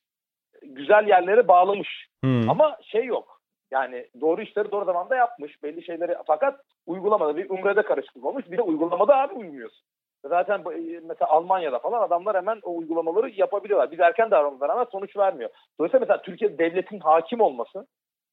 güzel 0.62 1.08
yerlere 1.08 1.48
bağlamış. 1.48 2.08
Hmm. 2.24 2.50
Ama 2.50 2.78
şey 2.84 3.06
yok. 3.06 3.42
Yani 3.72 4.08
doğru 4.22 4.42
işleri 4.42 4.72
doğru 4.72 4.86
zamanda 4.86 5.16
yapmış. 5.16 5.64
Belli 5.64 5.86
şeyleri 5.86 6.16
fakat 6.28 6.60
uygulamada 6.86 7.38
bir 7.38 7.50
umrede 7.50 7.82
karışıklık 7.82 8.26
olmuş. 8.26 8.52
Bir 8.52 8.58
de 8.58 8.62
uygulamada 8.62 9.18
abi 9.18 9.34
uymuyorsun. 9.34 9.88
Zaten 10.26 10.60
e, 10.60 11.00
mesela 11.04 11.30
Almanya'da 11.30 11.80
falan 11.80 12.02
adamlar 12.02 12.38
hemen 12.38 12.60
o 12.64 12.78
uygulamaları 12.78 13.30
yapabiliyorlar. 13.30 13.92
Biz 13.92 14.00
erken 14.00 14.32
davranmalar 14.32 14.70
ama 14.70 14.86
sonuç 14.86 15.18
vermiyor. 15.18 15.50
Dolayısıyla 15.80 16.00
mesela 16.00 16.22
Türkiye 16.22 16.58
devletin 16.58 17.00
hakim 17.00 17.42
olması, 17.42 17.88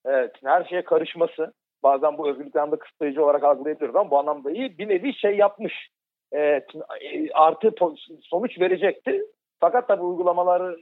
evet, 0.04 0.32
her 0.44 0.64
şeye 0.64 0.84
karışması, 0.84 1.52
bazen 1.84 2.18
bu 2.18 2.28
özgürlük 2.28 2.56
anlamda 2.56 2.78
kısıtlayıcı 2.78 3.24
olarak 3.24 3.44
algılayabiliyoruz 3.44 3.96
ama 3.96 4.10
bu 4.10 4.18
anlamda 4.18 4.50
iyi 4.50 4.78
bir 4.78 4.88
nevi 4.88 5.14
şey 5.14 5.36
yapmış. 5.36 5.88
Evet, 6.32 6.70
artı 7.34 7.70
sonuç 8.22 8.60
verecekti. 8.60 9.22
Fakat 9.60 9.88
tabii 9.88 10.02
uygulamaları 10.02 10.76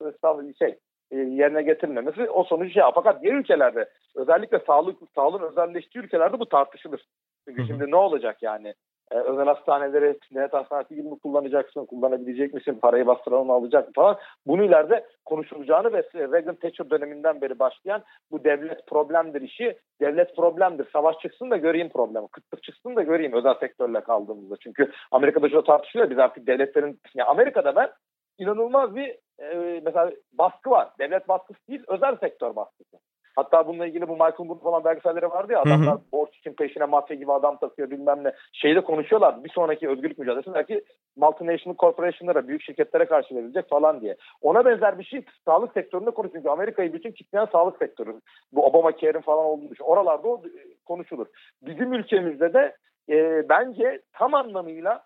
e, 0.00 0.54
şey 0.58 0.78
e, 1.10 1.16
yerine 1.16 1.62
getirilmemesi 1.62 2.30
o 2.30 2.44
sonucu 2.44 2.70
şey. 2.70 2.82
Fakat 2.94 3.22
diğer 3.22 3.34
ülkelerde 3.34 3.88
özellikle 4.14 4.58
sağlık 4.66 4.98
sağlığın 5.14 5.50
özelleştiği 5.50 6.04
ülkelerde 6.04 6.38
bu 6.38 6.48
tartışılır. 6.48 7.06
Çünkü 7.48 7.66
şimdi 7.66 7.90
ne 7.90 7.96
olacak 7.96 8.42
yani? 8.42 8.74
Ee, 9.12 9.16
özel 9.18 9.44
hastaneleri 9.44 10.18
devlet 10.34 10.52
hastanesi 10.52 10.94
gibi 10.94 11.08
mi 11.08 11.18
kullanacaksın, 11.18 11.86
kullanabilecek 11.86 12.54
misin, 12.54 12.78
parayı 12.82 13.06
bastıran 13.06 13.48
alacak 13.48 13.86
mı 13.86 13.92
falan. 13.94 14.16
Bunu 14.46 14.64
ileride 14.64 15.06
konuşulacağını 15.24 15.92
ve 15.92 16.02
Reagan 16.14 16.54
Thatcher 16.54 16.90
döneminden 16.90 17.40
beri 17.40 17.58
başlayan 17.58 18.02
bu 18.30 18.44
devlet 18.44 18.86
problemdir 18.86 19.40
işi. 19.40 19.78
Devlet 20.00 20.36
problemdir. 20.36 20.88
Savaş 20.92 21.18
çıksın 21.18 21.50
da 21.50 21.56
göreyim 21.56 21.88
problemi. 21.88 22.28
Kıtlık 22.28 22.62
çıksın 22.62 22.96
da 22.96 23.02
göreyim 23.02 23.32
özel 23.32 23.54
sektörle 23.54 24.00
kaldığımızda. 24.00 24.56
Çünkü 24.56 24.92
Amerika'da 25.10 25.48
şu 25.48 25.62
tartışılıyor. 25.62 26.10
Biz 26.10 26.18
artık 26.18 26.46
devletlerin, 26.46 27.00
yani 27.14 27.28
Amerika'da 27.28 27.76
ben 27.76 27.90
inanılmaz 28.38 28.96
bir 28.96 29.18
e, 29.38 29.80
mesela 29.84 30.12
baskı 30.32 30.70
var. 30.70 30.88
Devlet 30.98 31.28
baskısı 31.28 31.58
değil, 31.68 31.82
özel 31.88 32.16
sektör 32.16 32.56
baskısı. 32.56 32.96
Hatta 33.36 33.66
bununla 33.66 33.86
ilgili 33.86 34.08
bu 34.08 34.12
Michael 34.12 34.46
Moore 34.46 34.60
falan 34.60 34.84
belgeselleri 34.84 35.30
vardı 35.30 35.52
ya 35.52 35.60
adamlar 35.60 35.94
hı 35.94 35.98
hı. 35.98 36.12
borç 36.12 36.36
için 36.36 36.52
peşine 36.52 36.84
mafya 36.84 37.16
gibi 37.16 37.32
adam 37.32 37.56
takıyor 37.56 37.90
bilmem 37.90 38.24
ne. 38.24 38.32
Şeyde 38.52 38.80
konuşuyorlar 38.80 39.44
bir 39.44 39.50
sonraki 39.50 39.88
özgürlük 39.88 40.18
mücadelesi 40.18 40.54
belki 40.54 40.84
multinational 41.16 41.76
corporation'lara, 41.76 42.48
büyük 42.48 42.62
şirketlere 42.62 43.04
karşı 43.04 43.34
verilecek 43.34 43.68
falan 43.68 44.00
diye. 44.00 44.16
Ona 44.42 44.64
benzer 44.64 44.98
bir 44.98 45.04
şey 45.04 45.24
sağlık 45.44 45.72
sektöründe 45.72 46.10
konuşuyor. 46.10 46.42
Çünkü 46.42 46.48
Amerika'yı 46.48 46.92
bütün 46.92 47.12
kitleyen 47.12 47.48
sağlık 47.52 47.78
sektörü. 47.78 48.20
Bu 48.52 48.66
Obamacare'in 48.66 49.22
falan 49.22 49.44
olduğunu 49.44 49.70
düşün. 49.70 49.84
Oralarda 49.84 50.28
o 50.28 50.42
konuşulur. 50.84 51.26
Bizim 51.62 51.92
ülkemizde 51.92 52.54
de 52.54 52.76
e, 53.08 53.48
bence 53.48 54.02
tam 54.12 54.34
anlamıyla 54.34 55.04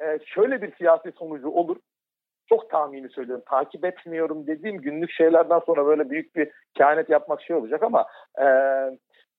e, 0.00 0.18
şöyle 0.24 0.62
bir 0.62 0.74
siyasi 0.74 1.12
sonucu 1.12 1.50
olur 1.50 1.76
çok 2.48 2.70
tahmini 2.70 3.08
söylüyorum. 3.08 3.44
Takip 3.48 3.84
etmiyorum 3.84 4.46
dediğim 4.46 4.78
günlük 4.78 5.10
şeylerden 5.10 5.60
sonra 5.66 5.86
böyle 5.86 6.10
büyük 6.10 6.36
bir 6.36 6.50
kehanet 6.74 7.10
yapmak 7.10 7.42
şey 7.42 7.56
olacak 7.56 7.82
ama 7.82 8.06
e, 8.40 8.46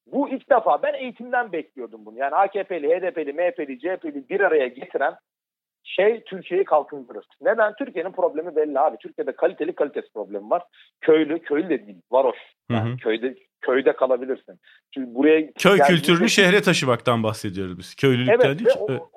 bu 0.08 0.30
ilk 0.30 0.50
defa 0.50 0.84
ben 0.84 0.94
eğitimden 0.94 1.52
bekliyordum 1.52 2.06
bunu. 2.06 2.20
Yani 2.20 2.36
AKP'li, 2.36 2.88
HDP'li, 2.88 3.34
MHP'li, 3.34 3.80
CHP'li 3.80 4.30
bir 4.30 4.40
araya 4.40 4.68
getiren 4.68 5.16
şey 5.84 6.24
Türkiye'yi 6.24 6.66
kalkındırır. 6.66 7.26
Neden? 7.42 7.74
Türkiye'nin 7.76 8.12
problemi 8.12 8.56
belli 8.56 8.80
abi. 8.80 8.98
Türkiye'de 8.98 9.32
kaliteli 9.32 9.76
kalitesi 9.76 10.14
problemi 10.14 10.50
var. 10.50 10.64
Köylü, 11.02 11.40
köylü 11.40 11.70
de 11.70 11.88
değil, 11.88 12.02
varoş. 12.12 12.38
Yani 12.72 12.90
hı 12.90 12.94
hı. 12.94 12.98
köyde 12.98 13.36
köyde 13.62 13.94
kalabilirsin. 13.94 14.60
Çünkü 14.94 15.16
buraya 15.16 15.52
köy 15.54 15.80
kültürünü 15.80 16.30
şehre 16.30 16.62
taşımaktan 16.62 17.24
bahsediyoruz 17.24 17.78
biz. 17.78 17.96
Köylülükten 17.96 18.48
evet, 18.48 18.60
değil. 18.60 18.70
O, 18.80 18.94
o, 18.94 19.10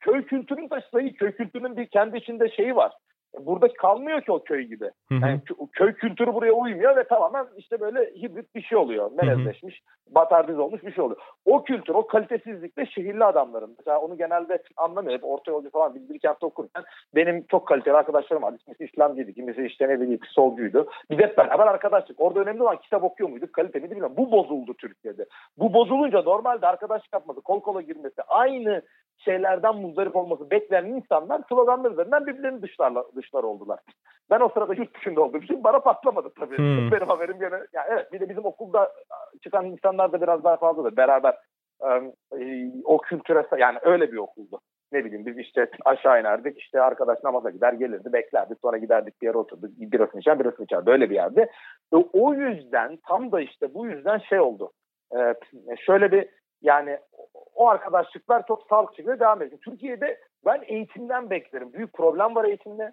köy 0.00 0.22
kültürünün 0.26 0.68
taşıdığı 0.68 1.12
köy 1.12 1.32
kültürünün 1.32 1.76
bir 1.76 1.86
kendi 1.86 2.16
içinde 2.16 2.48
şeyi 2.48 2.76
var 2.76 2.92
burada 3.40 3.72
kalmıyor 3.72 4.22
ki 4.22 4.32
o 4.32 4.44
köy 4.44 4.62
gibi. 4.62 4.90
Yani 5.10 5.40
köy 5.72 5.92
kültürü 5.92 6.34
buraya 6.34 6.52
uymuyor 6.52 6.96
ve 6.96 7.04
tamamen 7.04 7.46
işte 7.56 7.80
böyle 7.80 8.00
hibrit 8.00 8.54
bir 8.54 8.62
şey 8.62 8.78
oluyor. 8.78 9.10
Melezleşmiş, 9.22 9.82
batardiz 10.10 10.58
olmuş 10.58 10.84
bir 10.84 10.92
şey 10.94 11.04
oluyor. 11.04 11.20
O 11.44 11.64
kültür, 11.64 11.94
o 11.94 12.06
kalitesizlikle 12.06 12.86
şehirli 12.86 13.24
adamların. 13.24 13.74
Mesela 13.78 14.00
onu 14.00 14.16
genelde 14.16 14.62
anlamıyor. 14.76 15.18
Hep 15.18 15.24
orta 15.24 15.50
yolcu 15.50 15.70
falan 15.70 15.94
biz 15.94 16.10
bir 16.10 16.20
okurken 16.40 16.84
benim 17.14 17.46
çok 17.46 17.68
kaliteli 17.68 17.96
arkadaşlarım 17.96 18.42
var. 18.42 18.58
Kimisi 18.58 18.84
İslamcıydı, 18.84 19.32
kimisi 19.32 19.66
işte 19.66 19.88
ne 19.88 20.00
bileyim 20.00 20.20
solcuydu. 20.30 20.86
Biz 21.10 21.18
hep 21.18 21.38
beraber 21.38 21.66
arkadaşlık. 21.66 22.20
Orada 22.20 22.40
önemli 22.40 22.62
olan 22.62 22.76
kitap 22.76 23.04
okuyor 23.04 23.30
muyduk, 23.30 23.52
kalite 23.52 23.78
miydi 23.78 23.90
bilmiyorum. 23.90 24.16
Bu 24.16 24.32
bozuldu 24.32 24.74
Türkiye'de. 24.74 25.26
Bu 25.58 25.72
bozulunca 25.72 26.22
normalde 26.22 26.66
arkadaşlık 26.66 27.12
yapması, 27.12 27.40
kol 27.40 27.60
kola 27.60 27.80
girmesi, 27.80 28.22
aynı 28.22 28.82
şeylerden 29.26 29.76
muzdarip 29.76 30.16
olması 30.16 30.50
beklenen 30.50 30.90
insanlar 30.90 31.42
sloganlar 31.48 31.90
üzerinden 31.90 32.26
birbirlerini 32.26 32.62
dışlarla, 32.62 33.04
dışlar 33.16 33.42
oldular. 33.42 33.80
Ben 34.30 34.40
o 34.40 34.48
sırada 34.48 34.74
yurt 34.74 34.96
dışında 34.96 35.20
olduğum 35.20 35.38
için 35.38 35.64
bana 35.64 35.78
patlamadı 35.78 36.32
tabii. 36.38 36.58
Hmm. 36.58 36.90
Benim 36.92 37.06
haberim 37.06 37.38
gene 37.38 37.54
yani 37.72 37.86
evet 37.90 38.12
bir 38.12 38.20
de 38.20 38.28
bizim 38.28 38.44
okulda 38.44 38.92
çıkan 39.42 39.66
insanlar 39.66 40.12
da 40.12 40.20
biraz 40.20 40.44
daha 40.44 40.56
fazladır. 40.56 40.96
Beraber 40.96 41.36
e, 41.82 42.70
o 42.84 42.98
kültüre 42.98 43.46
yani 43.58 43.78
öyle 43.82 44.12
bir 44.12 44.16
okuldu. 44.16 44.60
Ne 44.92 45.04
bileyim 45.04 45.26
biz 45.26 45.38
işte 45.38 45.70
aşağı 45.84 46.20
inerdik 46.20 46.58
işte 46.58 46.80
arkadaş 46.80 47.18
namaza 47.24 47.50
gider 47.50 47.72
gelirdi 47.72 48.12
beklerdik 48.12 48.58
sonra 48.62 48.78
giderdik 48.78 49.22
bir 49.22 49.26
yere 49.26 49.38
oturduk 49.38 49.70
bir 49.80 49.92
birasını 49.92 50.20
içer 50.20 50.38
birasını 50.38 50.64
içer 50.64 50.86
böyle 50.86 51.10
bir 51.10 51.14
yerde. 51.14 51.50
E, 51.94 51.96
o 52.12 52.34
yüzden 52.34 52.98
tam 53.08 53.32
da 53.32 53.40
işte 53.40 53.74
bu 53.74 53.86
yüzden 53.86 54.18
şey 54.18 54.40
oldu. 54.40 54.72
E, 55.16 55.34
şöyle 55.86 56.12
bir 56.12 56.28
yani 56.62 56.98
o 57.56 57.68
arkadaşlıklar 57.68 58.46
çok 58.46 58.66
sağlıklı 58.68 58.96
şekilde 58.96 59.20
devam 59.20 59.42
ediyor. 59.42 59.60
Türkiye'de 59.60 60.20
ben 60.44 60.62
eğitimden 60.66 61.30
beklerim. 61.30 61.72
Büyük 61.72 61.92
problem 61.92 62.34
var 62.34 62.44
eğitimde. 62.44 62.92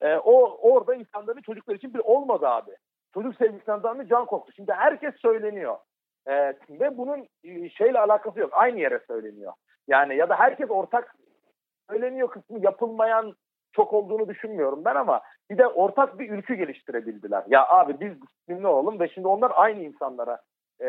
Ee, 0.00 0.16
o 0.16 0.58
orada 0.70 0.94
insanların 0.94 1.40
çocuklar 1.40 1.74
için 1.74 1.94
bir 1.94 1.98
olmadı 1.98 2.48
abi. 2.48 2.70
Çocuk 3.14 3.36
sevgisinden 3.36 4.00
bir 4.00 4.08
can 4.08 4.26
koktu. 4.26 4.52
Şimdi 4.52 4.72
herkes 4.72 5.14
söyleniyor. 5.16 5.76
Ee, 6.26 6.54
ve 6.70 6.98
bunun 6.98 7.28
e, 7.44 7.68
şeyle 7.68 8.00
alakası 8.00 8.40
yok. 8.40 8.50
Aynı 8.52 8.80
yere 8.80 9.00
söyleniyor. 9.06 9.52
Yani 9.88 10.16
ya 10.16 10.28
da 10.28 10.36
herkes 10.38 10.70
ortak 10.70 11.14
söyleniyor 11.90 12.30
kısmı 12.30 12.58
yapılmayan 12.58 13.34
çok 13.72 13.92
olduğunu 13.92 14.28
düşünmüyorum 14.28 14.84
ben 14.84 14.94
ama 14.94 15.20
bir 15.50 15.58
de 15.58 15.66
ortak 15.66 16.18
bir 16.18 16.30
ülkü 16.30 16.54
geliştirebildiler. 16.54 17.44
Ya 17.48 17.68
abi 17.68 18.00
biz 18.00 18.22
disiplinli 18.22 18.66
olalım 18.66 19.00
ve 19.00 19.08
şimdi 19.08 19.28
onlar 19.28 19.52
aynı 19.54 19.82
insanlara 19.82 20.38
e, 20.80 20.86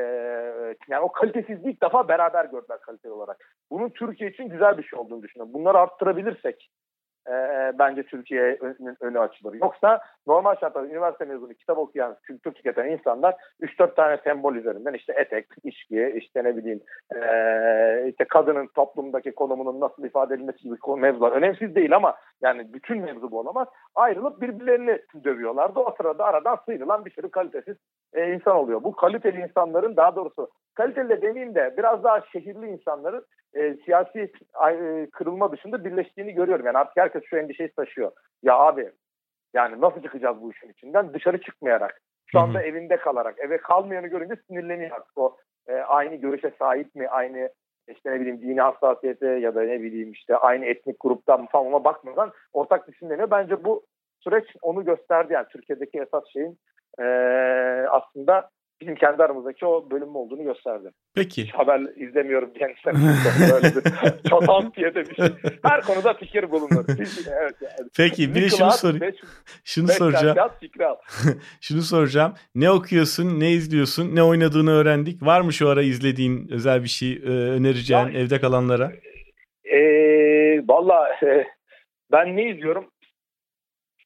yani 0.88 1.02
o 1.02 1.12
kalitesizliği 1.12 1.74
ilk 1.74 1.82
defa 1.82 2.08
beraber 2.08 2.46
gördüler 2.46 2.82
kaliteli 2.82 3.12
olarak. 3.12 3.56
Bunun 3.72 3.90
Türkiye 3.90 4.30
için 4.30 4.50
güzel 4.50 4.78
bir 4.78 4.84
şey 4.84 5.00
olduğunu 5.00 5.24
düşünüyorum. 5.24 5.54
Bunları 5.54 5.78
arttırabilirsek 5.78 6.70
e, 7.28 7.34
bence 7.80 8.04
Türkiye 8.04 8.60
önü 9.02 9.20
açılır. 9.20 9.54
Yoksa 9.54 10.00
normal 10.28 10.56
şartlarda 10.56 10.88
üniversite 10.88 11.26
mezunu 11.26 11.54
kitap 11.54 11.78
okuyan, 11.78 12.18
kültür 12.24 12.52
tüketen 12.52 12.90
insanlar 12.90 13.36
3-4 13.62 13.96
tane 13.96 14.18
sembol 14.24 14.56
üzerinden 14.56 14.94
işte 14.94 15.14
etek, 15.18 15.48
içki, 15.64 16.14
işte 16.16 16.44
ne 16.44 16.58
bileyim 16.58 16.82
e, 17.16 17.20
işte 18.10 18.26
kadının 18.26 18.68
toplumdaki 18.68 19.32
konumunun 19.32 19.80
nasıl 19.80 20.04
ifade 20.04 20.34
edilmesi 20.34 20.60
gibi 20.64 20.76
mevzular 20.98 21.32
önemsiz 21.32 21.76
değil 21.76 21.96
ama 21.96 22.16
yani 22.42 22.74
bütün 22.74 23.02
mevzu 23.02 23.32
bu 23.32 23.40
olamaz. 23.40 23.68
Ayrılıp 23.96 24.42
birbirlerini 24.42 25.00
dövüyorlardı. 25.24 25.80
O 25.80 25.94
sırada 25.98 26.26
aradan 26.26 26.58
sıyrılan 26.66 27.06
bir 27.06 27.12
sürü 27.12 27.30
kalitesiz 27.30 27.78
e, 28.14 28.34
insan 28.34 28.56
oluyor. 28.56 28.84
Bu 28.84 28.96
kaliteli 28.96 29.42
insanların 29.42 29.98
daha 29.98 30.16
doğrusu 30.16 30.50
kaliteli 30.76 31.10
de 31.10 31.22
demeyeyim 31.22 31.56
de 31.56 31.74
biraz 31.78 32.04
daha 32.04 32.22
şehirli 32.22 32.68
insanların 32.68 33.26
e, 33.54 33.74
siyasi 33.86 34.32
e, 34.72 35.08
kırılma 35.12 35.52
dışında 35.52 35.86
birleştiğini 35.86 36.34
görüyorum. 36.34 36.66
Yani 36.66 36.78
artık 36.78 36.98
herkes 36.98 37.24
şu 37.24 37.38
endişeyi 37.38 37.72
taşıyor. 37.72 38.12
Ya 38.44 38.56
abi 38.56 38.92
yani 39.54 39.82
nasıl 39.82 40.02
çıkacağız 40.02 40.42
bu 40.42 40.52
işin 40.52 40.70
içinden? 40.70 41.14
Dışarı 41.14 41.42
çıkmayarak. 41.42 42.02
Şu 42.26 42.40
anda 42.40 42.60
Hı-hı. 42.60 42.68
evinde 42.68 42.98
kalarak. 42.98 43.36
Eve 43.40 43.58
kalmayanı 43.58 44.08
görünce 44.08 44.36
sinirleniyor 44.48 44.92
artık. 44.92 45.18
O 45.18 45.38
e, 45.68 45.74
aynı 45.74 46.16
görüşe 46.16 46.52
sahip 46.60 46.96
mi? 46.96 47.10
Aynı 47.10 47.50
işte 47.88 48.12
ne 48.12 48.20
bileyim 48.20 48.42
dini 48.42 48.62
hassasiyete 48.62 49.28
ya 49.28 49.56
da 49.56 49.62
ne 49.62 49.82
bileyim 49.82 50.12
işte 50.12 50.38
aynı 50.38 50.66
etnik 50.66 50.96
gruptan 51.00 51.46
falan 51.46 51.66
ona 51.66 51.84
bakmadan 51.84 52.32
ortak 52.54 52.88
düşünüleniyor. 52.88 53.32
Bence 53.32 53.64
bu 53.64 53.86
süreç 54.20 54.46
onu 54.62 54.86
gösterdi 54.86 55.34
yani 55.34 55.46
Türkiye'deki 55.50 56.00
esas 56.00 56.24
şeyin 56.34 56.60
e, 57.00 57.04
aslında 57.90 58.50
bizim 58.82 58.96
kendi 58.96 59.24
aramızdaki 59.24 59.66
o 59.66 59.92
bölüm 59.92 60.16
olduğunu 60.16 60.44
gösterdi. 60.44 60.92
Peki. 61.16 61.44
Hiç 61.44 61.54
haber 61.54 61.80
izlemiyorum 61.80 62.56
diyen 62.56 62.70
bir 62.86 64.30
çatan 64.30 64.74
diye 64.78 64.96
de 64.96 65.10
bir 65.10 65.16
şey. 65.16 65.26
Her 65.64 65.82
konuda 65.82 66.14
fikir 66.14 66.52
bulunur. 66.52 66.86
Evet, 66.90 67.56
yani. 67.62 67.90
Peki 67.98 68.36
bir 68.36 68.42
de 68.42 68.50
şunu 68.50 68.72
sorayım. 68.72 69.16
Şunu 69.64 69.88
soracağım. 69.88 70.38
şunu 71.62 71.82
soracağım. 71.82 72.34
Ne 72.56 72.72
okuyorsun, 72.72 73.40
ne 73.40 73.52
izliyorsun, 73.52 74.16
ne 74.16 74.24
oynadığını 74.24 74.72
öğrendik. 74.72 75.26
Var 75.26 75.42
mı 75.42 75.54
şu 75.54 75.70
ara 75.70 75.82
izlediğin 75.82 76.48
özel 76.52 76.84
bir 76.84 76.90
şey 76.90 77.14
e, 77.14 77.30
önereceğin 77.30 78.08
ya, 78.08 78.20
evde 78.20 78.40
kalanlara? 78.40 78.92
E, 79.64 79.80
Valla 80.68 81.10
e, 81.24 81.46
ben 82.12 82.38
ne 82.38 82.50
izliyorum? 82.50 82.92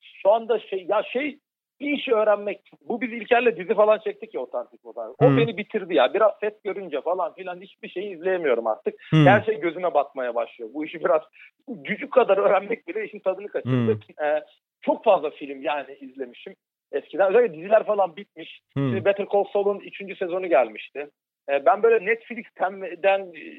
Şu 0.02 0.32
anda 0.32 0.60
şey 0.60 0.86
ya 0.90 1.04
şey 1.14 1.40
bir 1.80 1.98
işi 1.98 2.14
öğrenmek. 2.14 2.72
Bu 2.90 3.02
biz 3.02 3.14
İlker'le 3.14 3.58
dizi 3.58 3.74
falan 3.74 4.00
çektik 4.00 4.34
ya 4.34 4.42
otantik 4.42 4.86
otantik. 4.86 5.22
O 5.22 5.28
hmm. 5.28 5.38
beni 5.38 5.58
bitirdi 5.58 5.96
ya. 5.96 6.14
Biraz 6.14 6.32
set 6.40 6.64
görünce 6.64 7.02
falan 7.02 7.34
filan 7.34 7.62
hiçbir 7.62 7.90
şeyi 7.90 8.16
izleyemiyorum 8.16 8.68
artık. 8.68 8.96
Hmm. 9.10 9.26
Her 9.26 9.42
şey 9.42 9.60
gözüme 9.60 9.94
batmaya 9.94 10.36
başlıyor. 10.36 10.70
Bu 10.74 10.86
işi 10.86 11.00
biraz 11.00 11.22
gücük 11.68 12.12
kadar 12.12 12.38
öğrenmek 12.38 12.88
bile 12.88 13.06
işin 13.06 13.20
tadını 13.20 13.48
kaçırdı. 13.48 13.94
Hmm. 13.94 14.26
Ee, 14.26 14.44
çok 14.82 15.04
fazla 15.04 15.30
film 15.30 15.62
yani 15.62 15.98
izlemişim. 16.00 16.56
Eskiden 16.92 17.30
özellikle 17.30 17.58
diziler 17.58 17.86
falan 17.86 18.16
bitmiş. 18.16 18.62
Hmm. 18.74 18.90
Şimdi 18.90 19.06
Better 19.06 19.26
Call 19.34 19.44
Saul'un 19.54 19.80
3. 19.80 20.18
sezonu 20.18 20.48
gelmişti. 20.48 21.10
Ee, 21.50 21.66
ben 21.66 21.84
böyle 21.84 22.06
Netflix'ten 22.06 22.92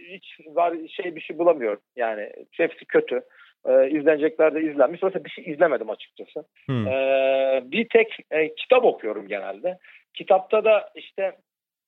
hiç 0.09 0.41
var 0.47 0.75
şey 0.89 1.17
bir 1.17 1.21
şey 1.21 1.39
bulamıyorum. 1.39 1.81
Yani 1.97 2.33
hepsi 2.51 2.85
kötü 2.85 3.23
e, 3.69 3.91
izlenecekler 3.91 4.55
de 4.55 4.63
izlenmiş. 4.63 5.03
Mesela 5.03 5.25
bir 5.25 5.31
şey 5.31 5.45
izlemedim 5.53 5.91
açıkçası. 5.91 6.45
Hmm. 6.67 6.87
E, 6.87 7.63
bir 7.65 7.89
tek 7.89 8.17
e, 8.31 8.55
kitap 8.55 8.85
okuyorum 8.85 9.29
genelde. 9.29 9.79
Kitapta 10.15 10.65
da 10.65 10.91
işte 10.95 11.33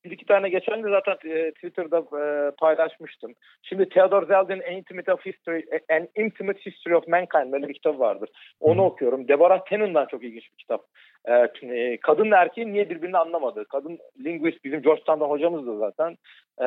bir 0.04 0.10
iki 0.10 0.26
tane 0.26 0.48
geçen 0.48 0.84
de 0.84 0.88
zaten 0.90 1.30
e, 1.30 1.50
Twitter'da 1.52 1.98
e, 1.98 2.50
paylaşmıştım. 2.50 3.34
Şimdi 3.62 3.88
Theodore 3.88 4.26
Zeldin'in 4.26 4.76
Intimate 4.76 5.12
of 5.12 5.26
History, 5.26 5.62
An 5.90 6.08
Intimate 6.16 6.60
History 6.60 6.96
of 6.96 7.08
Mankind 7.08 7.52
böyle 7.52 7.68
bir 7.68 7.74
kitap 7.74 8.00
vardır. 8.00 8.30
Onu 8.60 8.74
hmm. 8.74 8.84
okuyorum. 8.84 9.28
Deborah 9.28 9.64
Tennant'dan 9.64 10.06
çok 10.06 10.24
ilginç 10.24 10.52
bir 10.52 10.58
kitap. 10.58 10.84
E, 11.24 11.32
e, 11.62 11.96
kadınla 11.96 12.36
erkeğin 12.36 12.72
niye 12.72 12.90
birbirini 12.90 13.18
anlamadığı. 13.18 13.64
Kadın 13.64 13.98
linguist 14.24 14.64
bizim 14.64 14.82
Georgetown'da 14.82 15.24
hocamızdı 15.24 15.78
zaten. 15.78 16.16
E, 16.62 16.66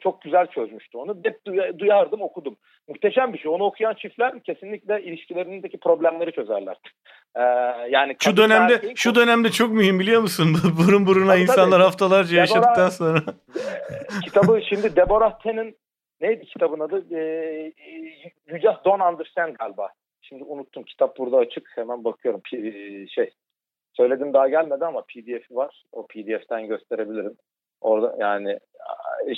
çok 0.00 0.22
güzel 0.22 0.46
çözmüştü 0.46 0.98
onu. 0.98 1.16
Hep 1.24 1.46
duyardım 1.78 2.22
okudum. 2.22 2.56
Muhteşem 2.88 3.32
bir 3.32 3.38
şey. 3.38 3.50
Onu 3.50 3.64
okuyan 3.64 3.94
çiftler 3.94 4.42
kesinlikle 4.42 5.02
ilişkilerindeki 5.02 5.78
problemleri 5.78 6.32
çözerler. 6.32 6.76
Ee, 7.36 7.42
yani 7.90 8.16
şu 8.22 8.36
dönemde 8.36 8.74
erkeğin, 8.74 8.94
şu 8.94 9.14
dönemde 9.14 9.50
çok 9.50 9.72
mühim 9.72 9.98
biliyor 9.98 10.20
musun? 10.20 10.56
Burun 10.78 11.06
buruna 11.06 11.32
tabii, 11.32 11.42
insanlar 11.42 11.70
tabii. 11.70 11.82
haftalarca 11.82 12.30
Deborah, 12.30 12.40
yaşadıktan 12.40 12.88
sonra. 12.88 13.22
kitabı 14.24 14.60
şimdi 14.68 14.96
Deborah 14.96 15.38
Tenn'in 15.38 15.76
neydi 16.20 16.44
kitabın 16.44 16.80
adı? 16.80 17.14
Ee, 17.14 17.72
you 18.46 18.60
Just 18.60 18.84
Don't 18.84 19.02
Understand 19.02 19.54
galiba. 19.54 19.88
Şimdi 20.22 20.44
unuttum. 20.44 20.82
Kitap 20.82 21.18
burada 21.18 21.36
açık. 21.36 21.72
Hemen 21.74 22.04
bakıyorum. 22.04 22.40
Şey 23.08 23.30
söyledim 23.96 24.32
daha 24.32 24.48
gelmedi 24.48 24.84
ama 24.84 25.02
PDF'i 25.02 25.56
var. 25.56 25.84
O 25.92 26.06
PDF'ten 26.06 26.66
gösterebilirim. 26.66 27.36
Orada 27.80 28.16
yani 28.18 28.58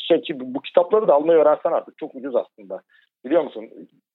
şey 0.09 0.21
ki 0.21 0.41
bu 0.41 0.63
kitapları 0.63 1.09
da 1.09 1.15
almayı 1.15 1.39
öğrensen 1.39 1.73
artık 1.73 1.99
çok 1.99 2.15
ucuz 2.15 2.37
aslında. 2.37 2.83
Biliyor 3.25 3.43
musun? 3.43 3.71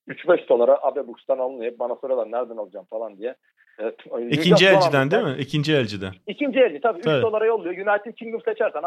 3-5 0.07 0.49
dolara 0.49 0.77
Abe 0.81 1.07
Books'tan 1.07 1.39
alınıyor. 1.39 1.79
Bana 1.79 1.95
soruyorlar 1.95 2.31
nereden 2.31 2.57
alacağım 2.57 2.85
falan 2.89 3.17
diye. 3.17 3.35
Evet, 3.79 3.95
İkinci 4.29 4.67
elciden 4.67 5.11
değil 5.11 5.23
mi? 5.23 5.35
İkinci 5.39 5.73
elciden. 5.73 6.11
İkinci 6.27 6.59
elci 6.59 6.81
tabii, 6.81 7.01
tabii. 7.01 7.17
3 7.17 7.23
dolara 7.23 7.45
yolluyor. 7.45 7.87
United 7.87 8.13
Kingdom 8.13 8.41
seçersen 8.41 8.83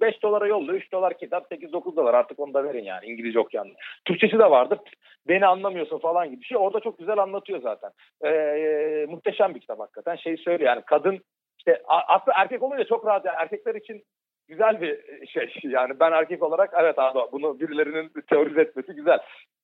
5 0.00 0.22
dolara 0.22 0.46
yolluyor. 0.46 0.78
3 0.78 0.92
dolar 0.92 1.18
kitap 1.18 1.52
8-9 1.52 1.96
dolar 1.96 2.14
artık 2.14 2.38
onu 2.38 2.54
da 2.54 2.64
verin 2.64 2.84
yani 2.84 3.06
İngilizce 3.06 3.38
okuyan. 3.38 3.68
Türkçesi 4.04 4.38
de 4.38 4.50
vardır. 4.50 4.78
Beni 5.28 5.46
anlamıyorsun 5.46 5.98
falan 5.98 6.30
gibi 6.30 6.40
bir 6.40 6.46
şey. 6.46 6.56
Orada 6.56 6.80
çok 6.80 6.98
güzel 6.98 7.18
anlatıyor 7.18 7.62
zaten. 7.62 7.90
Ee, 8.24 9.06
muhteşem 9.08 9.54
bir 9.54 9.60
kitap 9.60 9.80
hakikaten. 9.80 10.16
Şeyi 10.16 10.38
söylüyor 10.38 10.70
yani 10.70 10.82
kadın 10.86 11.20
işte 11.58 11.82
aslında 11.86 12.36
erkek 12.36 12.62
olunca 12.62 12.84
çok 12.84 13.06
rahat. 13.06 13.24
Yani 13.24 13.36
erkekler 13.38 13.74
için 13.74 14.04
güzel 14.48 14.80
bir 14.80 15.26
şey. 15.26 15.50
Yani 15.64 16.00
ben 16.00 16.12
erkek 16.12 16.42
olarak 16.42 16.70
evet 16.80 16.98
abi 16.98 17.18
bunu 17.32 17.60
birilerinin 17.60 18.12
teorize 18.28 18.60
etmesi 18.60 18.92
güzel. 18.92 19.18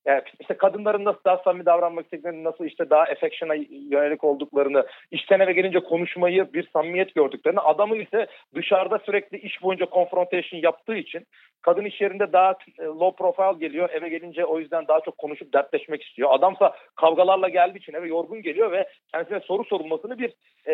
Yani 0.05 0.21
işte 0.39 0.53
kadınların 0.57 1.05
nasıl 1.05 1.19
daha 1.25 1.37
samimi 1.37 1.65
davranmak 1.65 2.05
istediklerini, 2.05 2.43
nasıl 2.43 2.65
işte 2.65 2.89
daha 2.89 3.01
affection'a 3.01 3.55
yönelik 3.69 4.23
olduklarını, 4.23 4.85
işten 5.11 5.39
eve 5.39 5.53
gelince 5.53 5.79
konuşmayı 5.79 6.53
bir 6.53 6.69
samimiyet 6.73 7.15
gördüklerini, 7.15 7.59
adamın 7.59 7.99
ise 7.99 8.27
dışarıda 8.55 8.99
sürekli 8.99 9.37
iş 9.37 9.63
boyunca 9.63 9.85
confrontation 9.85 10.61
yaptığı 10.61 10.95
için 10.95 11.25
kadın 11.61 11.85
iş 11.85 12.01
yerinde 12.01 12.33
daha 12.33 12.51
e, 12.79 12.83
low 12.83 13.23
profile 13.23 13.67
geliyor, 13.67 13.89
eve 13.89 14.09
gelince 14.09 14.45
o 14.45 14.59
yüzden 14.59 14.87
daha 14.87 14.99
çok 14.99 15.17
konuşup 15.17 15.53
dertleşmek 15.53 16.03
istiyor. 16.03 16.29
Adamsa 16.31 16.75
kavgalarla 16.95 17.49
geldiği 17.49 17.77
için 17.77 17.93
eve 17.93 18.07
yorgun 18.07 18.41
geliyor 18.41 18.71
ve 18.71 18.89
kendisine 19.11 19.39
soru 19.39 19.63
sorulmasını 19.63 20.17
bir 20.17 20.33
e, 20.67 20.73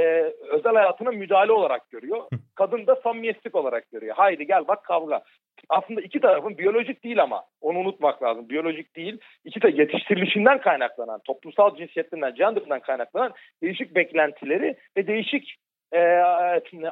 özel 0.50 0.74
hayatına 0.74 1.12
müdahale 1.12 1.52
olarak 1.52 1.89
görüyor. 1.89 2.24
Kadın 2.56 2.88
da 2.88 2.95
samimiyetlik 2.95 3.56
olarak 3.56 3.91
görüyor. 3.91 3.98
Haydi 4.07 4.47
gel 4.47 4.67
bak 4.67 4.83
kavga 4.83 5.23
aslında 5.69 6.01
iki 6.01 6.19
tarafın 6.19 6.57
biyolojik 6.57 7.03
değil 7.03 7.23
ama 7.23 7.43
onu 7.62 7.79
unutmak 7.79 8.23
lazım. 8.23 8.49
Biyolojik 8.49 8.95
değil. 8.95 9.17
İki 9.45 9.62
de 9.62 9.69
yetiştirilişinden 9.69 10.62
kaynaklanan, 10.62 11.19
toplumsal 11.25 11.75
cinsiyetlerinden, 11.75 12.35
gender'dan 12.35 12.79
kaynaklanan 12.79 13.33
değişik 13.63 13.95
beklentileri 13.95 14.77
ve 14.97 15.07
değişik 15.07 15.55
e, 15.93 15.99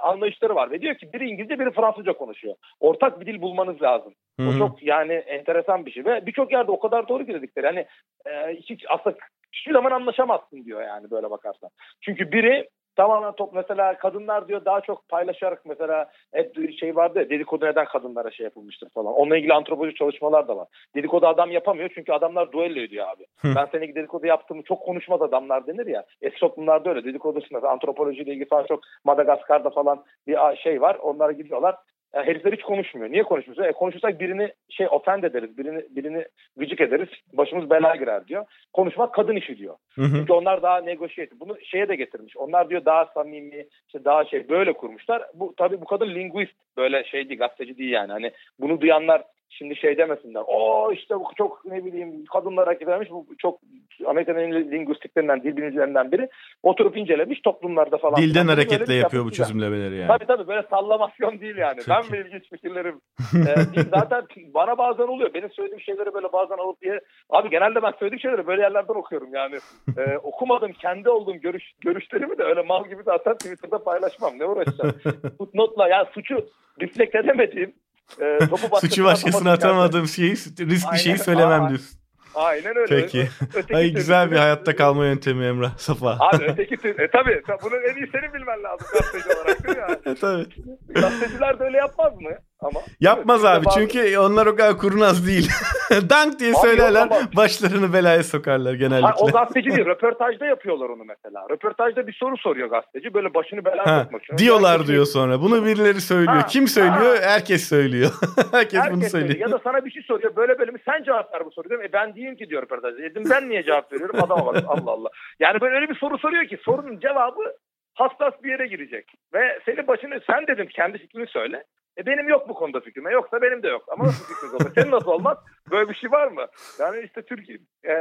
anlayışları 0.02 0.56
var. 0.56 0.72
Ve 0.72 0.82
diyor 0.82 0.96
ki 0.96 1.14
biri 1.14 1.30
İngilizce 1.30 1.60
biri 1.60 1.72
Fransızca 1.72 2.14
konuşuyor. 2.14 2.56
Ortak 2.80 3.22
bir 3.22 3.26
dil 3.26 3.42
bulmanız 3.42 3.82
lazım. 3.82 4.14
Hı-hı. 4.40 4.50
O 4.50 4.58
çok 4.58 4.84
yani 4.84 5.14
enteresan 5.14 5.86
bir 5.86 5.92
şey. 5.92 6.06
Ve 6.06 6.26
birçok 6.26 6.52
yerde 6.52 6.72
o 6.72 6.80
kadar 6.80 7.08
doğru 7.08 7.26
ki 7.26 7.34
dedikleri. 7.34 7.66
Yani 7.66 7.86
e, 8.26 8.56
hiç 8.56 8.86
aslında 8.90 9.18
hiçbir 9.54 9.74
zaman 9.74 9.92
anlaşamazsın 9.92 10.66
diyor 10.66 10.82
yani 10.82 11.12
böyle 11.12 11.30
bakarsan. 11.30 11.70
Çünkü 12.02 12.32
biri 12.32 12.68
tamamen 12.98 13.32
top 13.32 13.54
mesela 13.54 13.98
kadınlar 13.98 14.48
diyor 14.48 14.66
daha 14.66 14.82
çok 14.82 15.10
paylaşarak 15.10 15.62
mesela 15.66 16.10
hep 16.34 16.78
şey 16.80 16.96
vardı 16.96 17.20
ya, 17.20 17.30
dedikodu 17.30 17.66
neden 17.66 17.86
kadınlara 17.86 18.32
şey 18.32 18.44
yapılmıştır 18.44 18.90
falan. 18.90 19.14
Onunla 19.14 19.38
ilgili 19.38 19.54
antropoloji 19.54 19.96
çalışmalar 19.96 20.48
da 20.48 20.58
var. 20.58 20.68
Dedikodu 20.96 21.28
adam 21.28 21.52
yapamıyor 21.52 21.90
çünkü 21.96 22.12
adamlar 22.12 22.52
duello 22.52 22.80
ediyor 22.80 23.08
abi. 23.08 23.26
Hı. 23.38 23.48
Ben 23.56 23.68
seninki 23.72 23.96
dedikodu 23.96 24.26
yaptığımı 24.26 24.64
çok 24.64 24.82
konuşmaz 24.82 25.22
adamlar 25.22 25.68
denir 25.68 25.88
ya. 25.88 26.06
Eski 26.22 26.40
toplumlarda 26.40 26.90
öyle 26.90 27.04
dedikodu 27.04 27.42
dışında 27.42 27.70
antropolojiyle 27.70 28.32
ilgili 28.32 28.48
falan 28.48 28.66
çok 28.66 28.80
Madagaskar'da 29.04 29.70
falan 29.70 30.04
bir 30.28 30.58
şey 30.58 30.82
var. 30.82 30.96
Onlara 30.96 31.32
gidiyorlar. 31.32 31.76
Yani 32.18 32.28
herifler 32.28 32.54
hiç 32.54 32.62
konuşmuyor. 32.62 33.12
Niye 33.12 33.24
konuşmuyoruz? 33.24 33.66
E, 33.66 33.72
konuşursak 33.72 34.20
birini 34.20 34.54
şey 34.70 34.88
ofend 34.92 35.24
ederiz, 35.24 35.58
birini 35.58 35.86
birini 35.90 36.26
gıcık 36.58 36.82
ederiz, 36.82 37.10
başımız 37.34 37.70
belaya 37.70 37.96
girer 37.96 38.28
diyor. 38.28 38.46
Konuşmak 38.74 39.14
kadın 39.14 39.36
işi 39.36 39.58
diyor. 39.58 39.76
Hı 39.96 40.02
hı. 40.02 40.16
Çünkü 40.16 40.34
onlar 40.34 40.62
daha 40.62 40.82
negotiate. 40.82 41.40
Bunu 41.40 41.58
şeye 41.64 41.90
de 41.90 41.96
getirmiş. 41.96 42.38
Onlar 42.38 42.70
diyor 42.70 42.86
daha 42.86 43.06
samimi, 43.06 43.66
işte 43.88 44.06
daha 44.06 44.26
şey 44.26 44.50
böyle 44.50 44.74
kurmuşlar. 44.74 45.24
Bu 45.34 45.54
tabii 45.58 45.82
bu 45.82 45.86
kadın 45.86 46.16
linguist 46.16 46.54
böyle 46.78 47.04
şey 47.04 47.30
değil, 47.30 47.40
gazeteci 47.40 47.78
değil 47.78 47.92
yani. 47.92 48.12
Hani 48.12 48.32
bunu 48.60 48.82
duyanlar 48.82 49.24
şimdi 49.50 49.76
şey 49.76 49.98
demesinler. 49.98 50.44
O 50.48 50.92
işte 50.94 51.16
bu 51.16 51.26
çok 51.38 51.66
ne 51.66 51.86
bileyim 51.86 52.26
kadınlar 52.26 52.66
hareket 52.66 52.90
etmiş. 52.90 53.10
Bu 53.10 53.26
çok 53.38 53.60
Amerika'nın 54.06 54.40
en 54.40 54.72
linguistiklerinden, 54.72 55.44
dil 55.44 55.58
bilimcilerinden 55.58 56.12
biri. 56.12 56.30
Oturup 56.64 56.98
incelemiş 56.98 57.42
toplumlarda 57.42 57.98
falan. 57.98 58.22
Dilden 58.22 58.46
falan. 58.46 58.56
hareketle 58.56 58.94
yapıyor 58.94 59.26
bu 59.26 59.32
çözümlemeleri 59.32 59.96
yani. 59.96 60.08
Tabii 60.08 60.26
tabii 60.26 60.48
böyle 60.48 60.68
sallamasyon 60.70 61.40
değil 61.40 61.58
yani. 61.58 61.80
Çok 61.80 61.88
ben 61.90 62.12
mi 62.12 62.28
ilginç 62.28 62.50
fikirlerim. 62.50 63.02
ee, 63.36 63.82
zaten 63.92 64.24
bana 64.54 64.78
bazen 64.78 65.04
oluyor. 65.04 65.34
Benim 65.34 65.52
söylediğim 65.52 65.82
şeyleri 65.82 66.14
böyle 66.14 66.34
bazen 66.34 66.58
alıp 66.58 66.82
diye. 66.82 67.00
Abi 67.30 67.50
genelde 67.50 67.84
ben 67.84 67.94
söylediğim 68.00 68.20
şeyleri 68.20 68.48
böyle 68.48 68.62
yerlerden 68.62 68.94
okuyorum 68.94 69.34
yani. 69.34 69.56
Ee, 69.98 70.18
okumadım 70.24 70.72
kendi 70.72 71.10
olduğum 71.10 71.36
görüş, 71.36 71.72
görüşlerimi 71.82 72.38
de 72.38 72.44
öyle 72.44 72.62
mal 72.62 72.84
gibi 72.90 73.04
zaten 73.06 73.34
Twitter'da 73.34 73.84
paylaşmam. 73.84 74.40
Ne 74.40 74.46
uğraşacağım? 74.46 74.96
Footnote'la 75.38 75.88
yani 75.88 76.08
suçu 76.14 76.50
reflekt 76.82 77.16
edemediğim 77.16 77.74
e, 78.20 78.38
topu 78.48 78.80
Suçu 78.80 79.04
başkasına 79.04 79.52
atamadığım 79.52 80.08
şeyi, 80.08 80.32
risk 80.60 80.94
bir 80.94 80.98
şeyi 80.98 81.18
söylemem 81.18 81.64
Aa, 81.64 81.70
diyorsun. 81.70 82.00
Aynen 82.36 82.78
öyle. 82.78 82.96
Peki. 83.02 83.30
Ay, 83.74 83.90
güzel 83.92 84.32
bir 84.32 84.36
hayatta 84.36 84.76
kalma 84.76 85.06
yöntemi 85.06 85.46
Emrah 85.46 85.78
Safa. 85.78 86.18
Abi 86.20 86.46
öteki 86.46 86.78
tür, 86.78 87.00
e 87.00 87.12
tabii 87.12 87.42
bunun 87.64 87.76
en 87.90 87.96
iyi 87.96 88.12
senin 88.12 88.34
bilmen 88.34 88.64
lazım 88.64 88.88
gazeteci 88.94 89.30
olarak 89.30 89.68
değil 89.68 89.78
mi 89.78 90.12
e, 90.12 90.16
tabii. 90.22 90.46
Gazeteciler 90.88 91.60
de 91.60 91.64
öyle 91.64 91.78
yapmaz 91.78 92.14
mı? 92.14 92.30
Ama 92.60 92.80
Yapmaz 93.00 93.46
abi 93.46 93.66
bazı... 93.66 93.80
çünkü 93.80 94.18
onlar 94.18 94.46
o 94.46 94.56
kadar 94.56 94.78
kurnaz 94.78 95.28
değil. 95.28 95.50
Dank 96.10 96.40
diye 96.40 96.50
abi 96.50 96.58
söylerler 96.58 97.02
ama... 97.02 97.16
başlarını 97.36 97.94
belaya 97.94 98.24
sokarlar 98.24 98.74
genellikle. 98.74 99.08
Ha, 99.08 99.16
o 99.20 99.28
gazeteci 99.28 99.70
değil 99.70 99.86
röportajda 99.86 100.46
yapıyorlar 100.46 100.90
onu 100.90 101.04
mesela. 101.04 101.46
Röportajda 101.50 102.08
bir 102.08 102.14
soru 102.14 102.38
soruyor 102.38 102.70
gazeteci 102.70 103.14
böyle 103.14 103.34
başını 103.34 103.66
belaya 103.66 104.04
sokmak 104.04 104.24
için. 104.24 104.38
Diyorlar 104.38 104.78
yani 104.78 104.88
diyor 104.88 105.06
sonra 105.06 105.42
bunu 105.42 105.66
birileri 105.66 106.02
söylüyor. 106.02 106.38
Ha, 106.38 106.46
Kim 106.46 106.68
söylüyor? 106.68 107.16
Ha. 107.16 107.30
Herkes 107.30 107.70
söylüyor. 107.70 108.12
Herkes, 108.52 108.80
Herkes 108.80 108.94
bunu 108.94 109.04
söylüyor. 109.04 109.40
Ya 109.40 109.52
da 109.52 109.60
sana 109.64 109.86
bir 109.86 109.92
şey 109.92 110.04
soruyor 110.04 110.36
böyle 110.36 110.60
böyle 110.60 110.72
mi 110.72 110.80
sen 110.86 111.04
cevap 111.04 111.34
ver 111.34 111.46
bu 111.46 111.52
soruyu. 111.52 111.84
E 111.84 111.94
ben 111.94 112.16
diyeyim 112.16 112.36
ki 112.36 112.50
diyor 112.50 112.62
röportajda. 112.64 112.98
Dedim 112.98 113.24
ben 113.30 113.50
niye 113.50 113.64
cevap 113.64 113.94
veriyorum 113.94 114.24
adama 114.24 114.46
bak 114.46 114.64
Allah 114.68 114.92
Allah. 114.92 115.10
Yani 115.40 115.62
böyle 115.62 115.76
öyle 115.76 115.90
bir 115.90 115.96
soru 115.96 116.18
soruyor 116.18 116.46
ki 116.46 116.58
sorunun 116.66 117.00
cevabı 117.00 117.54
hassas 117.94 118.34
bir 118.44 118.50
yere 118.50 118.68
girecek. 118.68 119.14
Ve 119.34 119.60
senin 119.66 119.88
başını 119.88 120.20
sen 120.28 120.48
dedim 120.48 120.68
kendi 120.68 120.98
fikrini 120.98 121.28
söyle. 121.28 121.64
E 121.98 122.06
benim 122.06 122.30
yok 122.30 122.50
bu 122.50 122.54
konuda 122.54 122.80
fikrim. 122.80 123.08
E 123.08 123.12
yoksa 123.12 123.42
benim 123.42 123.64
de 123.64 123.68
yok. 123.68 123.86
Ama 123.88 124.06
nasıl 124.06 124.26
fikriniz 124.26 124.54
olsa? 124.54 124.70
Senin 124.76 124.92
nasıl 124.92 125.12
olmaz? 125.12 125.38
Böyle 125.72 125.90
bir 125.90 125.96
şey 125.96 126.12
var 126.12 126.28
mı? 126.28 126.46
Yani 126.80 127.02
işte 127.06 127.22
Türkiye 127.22 127.58
e, 127.86 127.94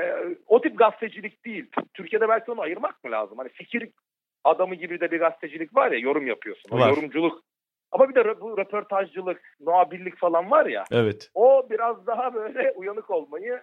o 0.47 0.61
tip 0.61 0.79
gazetecilik 0.79 1.45
değil. 1.45 1.71
Türkiye'de 1.95 2.29
belki 2.29 2.51
onu 2.51 2.61
ayırmak 2.61 3.05
mı 3.05 3.11
lazım? 3.11 3.39
Hani 3.39 3.49
fikir 3.49 3.89
adamı 4.45 4.75
gibi 4.75 5.01
de 5.01 5.11
bir 5.11 5.19
gazetecilik 5.19 5.77
var 5.77 5.93
ya 5.93 5.99
yorum 5.99 6.27
yapıyorsun. 6.27 6.71
O 6.71 6.79
Var. 6.79 6.89
yorumculuk. 6.89 7.43
Ama 7.93 8.09
bir 8.09 8.15
de 8.15 8.41
bu 8.41 8.59
röportajcılık, 8.59 9.41
muhabirlik 9.61 10.19
falan 10.19 10.51
var 10.51 10.67
ya. 10.67 10.85
Evet. 10.91 11.31
O 11.35 11.67
biraz 11.71 12.07
daha 12.07 12.35
böyle 12.35 12.73
uyanık 12.77 13.11
olmayı 13.11 13.61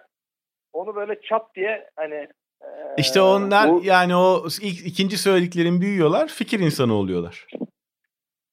onu 0.72 0.94
böyle 0.96 1.20
çat 1.20 1.54
diye 1.54 1.90
hani 1.96 2.28
e, 2.62 2.66
İşte 2.96 3.20
onlar 3.20 3.68
bu- 3.70 3.80
yani 3.84 4.16
o 4.16 4.44
ilk 4.62 4.86
ikinci 4.86 5.18
söylediklerin 5.18 5.80
büyüyorlar, 5.80 6.28
fikir 6.28 6.60
insanı 6.60 6.94
oluyorlar. 6.94 7.46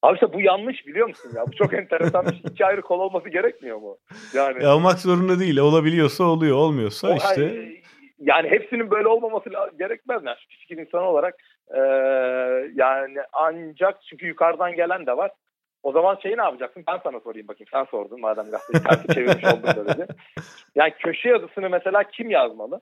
Abi 0.02 0.14
işte 0.14 0.34
bu 0.34 0.42
yanlış 0.42 0.88
biliyor 0.88 1.08
musun 1.08 1.32
ya? 1.36 1.46
Bu 1.48 1.52
çok 1.52 1.74
enteresan 1.74 2.26
bir 2.26 2.32
şey. 2.32 2.42
İki 2.52 2.66
ayrı 2.66 2.82
kol 2.82 3.00
olması 3.00 3.30
gerekmiyor 3.30 3.78
mu? 3.78 3.98
Yani 4.34 4.64
E, 4.64 4.68
olmak 4.68 5.00
zorunda 5.00 5.40
değil. 5.40 5.58
Olabiliyorsa 5.60 6.24
oluyor, 6.24 6.58
olmuyorsa 6.58 7.08
o- 7.08 7.16
işte. 7.16 7.42
ay- 7.46 7.82
yani 8.20 8.50
hepsinin 8.50 8.92
böyle 8.92 9.08
olmaması 9.08 9.50
gerekmez. 9.80 10.22
Yani 10.26 10.38
fikir 10.60 10.78
insanı 10.78 11.02
olarak 11.02 11.36
e, 11.74 11.80
yani 12.76 13.18
ancak 13.34 14.02
çünkü 14.10 14.28
yukarıdan 14.28 14.76
gelen 14.76 15.06
de 15.06 15.18
var. 15.18 15.32
O 15.84 15.92
zaman 15.92 16.18
şeyi 16.24 16.38
ne 16.38 16.42
yapacaksın? 16.44 16.84
Ben 16.88 17.00
sana 17.04 17.20
sorayım 17.20 17.48
bakayım. 17.48 17.68
Sen 17.74 17.84
sordun 17.84 18.22
madem 18.22 18.46
gazeteyi 18.52 18.84
tersi 18.84 19.08
çevirmiş 19.14 19.44
oldun 19.46 19.88
dedi. 19.88 20.08
Yani 20.76 20.94
köşe 21.00 21.30
yazısını 21.30 21.70
mesela 21.70 22.04
kim 22.04 22.30
yazmalı? 22.30 22.82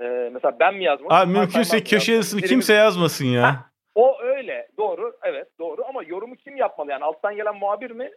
E, 0.00 0.04
mesela 0.32 0.56
ben 0.60 0.74
mi 0.74 0.84
yazmalıyım? 0.84 1.30
Abi 1.32 1.38
mümkünse 1.38 1.84
köşe 1.84 2.12
yazısını 2.12 2.40
kimse 2.40 2.74
yazmasın 2.74 3.24
ya. 3.26 3.42
Ha. 3.42 3.56
O 3.94 4.20
öyle 4.22 4.68
doğru 4.78 5.16
evet 5.22 5.46
doğru 5.58 5.75
ama 5.96 6.08
yorumu 6.08 6.36
kim 6.36 6.56
yapmalı 6.56 6.90
yani 6.90 7.04
alttan 7.04 7.36
gelen 7.36 7.56
muhabir 7.56 7.90
mi 7.90 8.10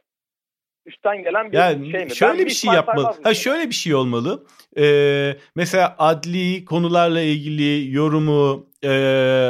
üstten 0.85 1.23
gelen 1.23 1.51
bir 1.51 1.57
Yani 1.57 1.91
şey 1.91 2.05
mi? 2.05 2.15
şöyle 2.15 2.39
Ben 2.39 2.45
bir 2.45 2.51
şey 2.51 2.73
yapmalı. 2.73 3.15
Ha 3.23 3.33
şöyle 3.33 3.67
bir 3.69 3.73
şey 3.73 3.95
olmalı. 3.95 4.43
Ee, 4.77 5.35
mesela 5.55 5.95
adli 5.99 6.65
konularla 6.65 7.21
ilgili 7.21 7.95
yorumu 7.95 8.65
e, 8.83 8.89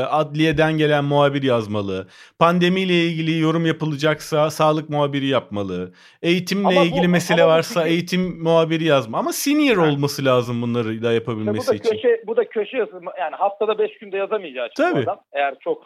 adliyeden 0.10 0.78
gelen 0.78 1.04
muhabir 1.06 1.44
yazmalı. 1.44 2.08
Pandemiyle 2.40 2.94
ilgili 2.94 3.40
yorum 3.40 3.66
yapılacaksa 3.66 4.50
sağlık 4.52 4.90
muhabiri 4.90 5.26
yapmalı. 5.28 5.94
Eğitimle 6.22 6.68
Ama 6.68 6.82
bu- 6.82 6.86
ilgili 6.86 7.08
mesele 7.08 7.44
bu 7.44 7.48
varsa 7.48 7.82
fikir- 7.84 7.92
eğitim 7.92 8.44
muhabiri 8.44 8.84
yazma. 8.84 9.18
Ama 9.18 9.34
senior 9.34 9.78
Ha. 9.78 9.92
olması 9.92 10.26
lazım 10.26 10.62
bunları 10.62 10.88
da 10.88 10.92
İşte 10.92 11.08
bu 11.10 11.14
yapabilmesi 11.14 11.72
da 11.72 11.76
için. 11.76 11.90
köşe 11.90 12.24
bu 12.28 12.38
da 12.38 12.50
köşe 12.50 12.78
yazısı 12.78 13.00
yani 13.20 13.36
haftada 13.36 13.78
5 13.80 13.98
günde 13.98 14.18
yazamayacağı 14.18 14.68
için 14.68 14.86
bu 14.86 14.90
Tabii. 14.94 15.04
adam 15.04 15.20
eğer 15.34 15.56
çok 15.60 15.84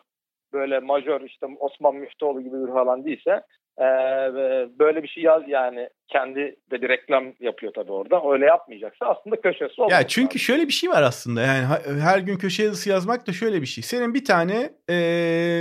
böyle 0.53 0.79
majör 0.79 1.21
işte 1.21 1.45
Osman 1.59 1.95
Müftüoğlu 1.95 2.41
gibi 2.41 2.67
bir 2.67 2.71
falan 2.71 3.05
değilse 3.05 3.41
e, 3.79 3.85
böyle 4.79 5.03
bir 5.03 5.07
şey 5.07 5.23
yaz 5.23 5.43
yani 5.47 5.89
kendi 6.07 6.55
de 6.71 6.81
bir 6.81 6.89
reklam 6.89 7.23
yapıyor 7.39 7.73
tabii 7.75 7.91
orada 7.91 8.21
öyle 8.33 8.45
yapmayacaksa 8.45 9.05
aslında 9.05 9.41
köşesi 9.41 9.81
olmaz. 9.81 9.91
Ya 9.91 10.07
çünkü 10.07 10.39
şöyle 10.39 10.67
bir 10.67 10.73
şey 10.73 10.89
var 10.89 11.01
aslında 11.01 11.41
yani 11.41 11.65
her 12.01 12.19
gün 12.19 12.37
köşe 12.37 12.63
yazısı 12.63 12.89
yazmak 12.89 13.27
da 13.27 13.33
şöyle 13.33 13.61
bir 13.61 13.67
şey. 13.67 13.83
Senin 13.83 14.13
bir 14.13 14.25
tane 14.25 14.73
e, 14.89 14.95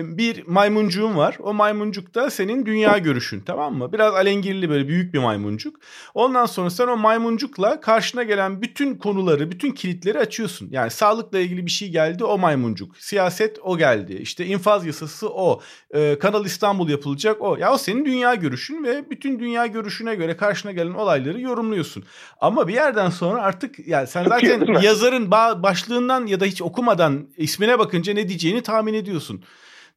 bir 0.05 0.47
maymuncuğun 0.47 1.17
var. 1.17 1.37
O 1.43 1.55
maymuncuk 1.55 2.15
da 2.15 2.31
senin 2.31 2.67
dünya 2.67 2.99
görüşün 2.99 3.41
tamam 3.41 3.75
mı? 3.75 3.93
Biraz 3.93 4.15
alengirli 4.15 4.71
böyle 4.71 4.89
büyük 4.89 5.15
bir 5.15 5.19
maymuncuk. 5.19 5.77
Ondan 6.15 6.47
sonra 6.47 6.71
sen 6.71 6.89
o 6.89 6.97
maymuncukla 6.97 7.81
karşına 7.81 8.23
gelen 8.23 8.63
bütün 8.63 8.95
konuları, 8.95 9.51
bütün 9.51 9.71
kilitleri 9.71 10.19
açıyorsun. 10.19 10.69
Yani 10.71 10.91
sağlıkla 10.91 11.39
ilgili 11.39 11.67
bir 11.67 11.71
şey 11.71 11.89
geldi 11.89 12.25
o 12.25 12.39
maymuncuk. 12.39 12.97
Siyaset 12.97 13.59
o 13.63 13.79
geldi. 13.79 14.13
İşte 14.13 14.47
infaz 14.47 14.87
yasası 14.87 15.29
o. 15.29 15.61
E, 15.91 16.19
Kanal 16.19 16.45
İstanbul 16.45 16.89
yapılacak 16.89 17.43
o. 17.43 17.57
Ya 17.57 17.73
o 17.73 17.79
senin 17.79 18.05
dünya 18.05 18.35
görüşün 18.35 18.85
ve 18.85 19.11
bütün 19.11 19.39
dünya 19.39 19.67
görüşüne 19.67 20.15
göre 20.15 20.32
karşına 20.37 20.73
gelen 20.73 20.95
olayları 20.95 21.41
yorumluyorsun. 21.41 22.05
Ama 22.41 22.69
bir 22.69 22.75
yerden 22.75 23.09
sonra 23.09 23.43
artık 23.43 23.89
yani 23.89 24.07
sen 24.07 24.25
zaten 24.25 24.83
yazarın 24.83 25.31
ba- 25.31 25.63
başlığından 25.63 26.27
ya 26.27 26.41
da 26.41 26.45
hiç 26.45 26.63
okumadan 26.63 27.29
ismine 27.37 27.79
bakınca 27.79 28.15
ne 28.15 28.29
diyeceğini 28.29 28.63
tahmin 28.63 28.95
ediyorsun. 28.95 29.45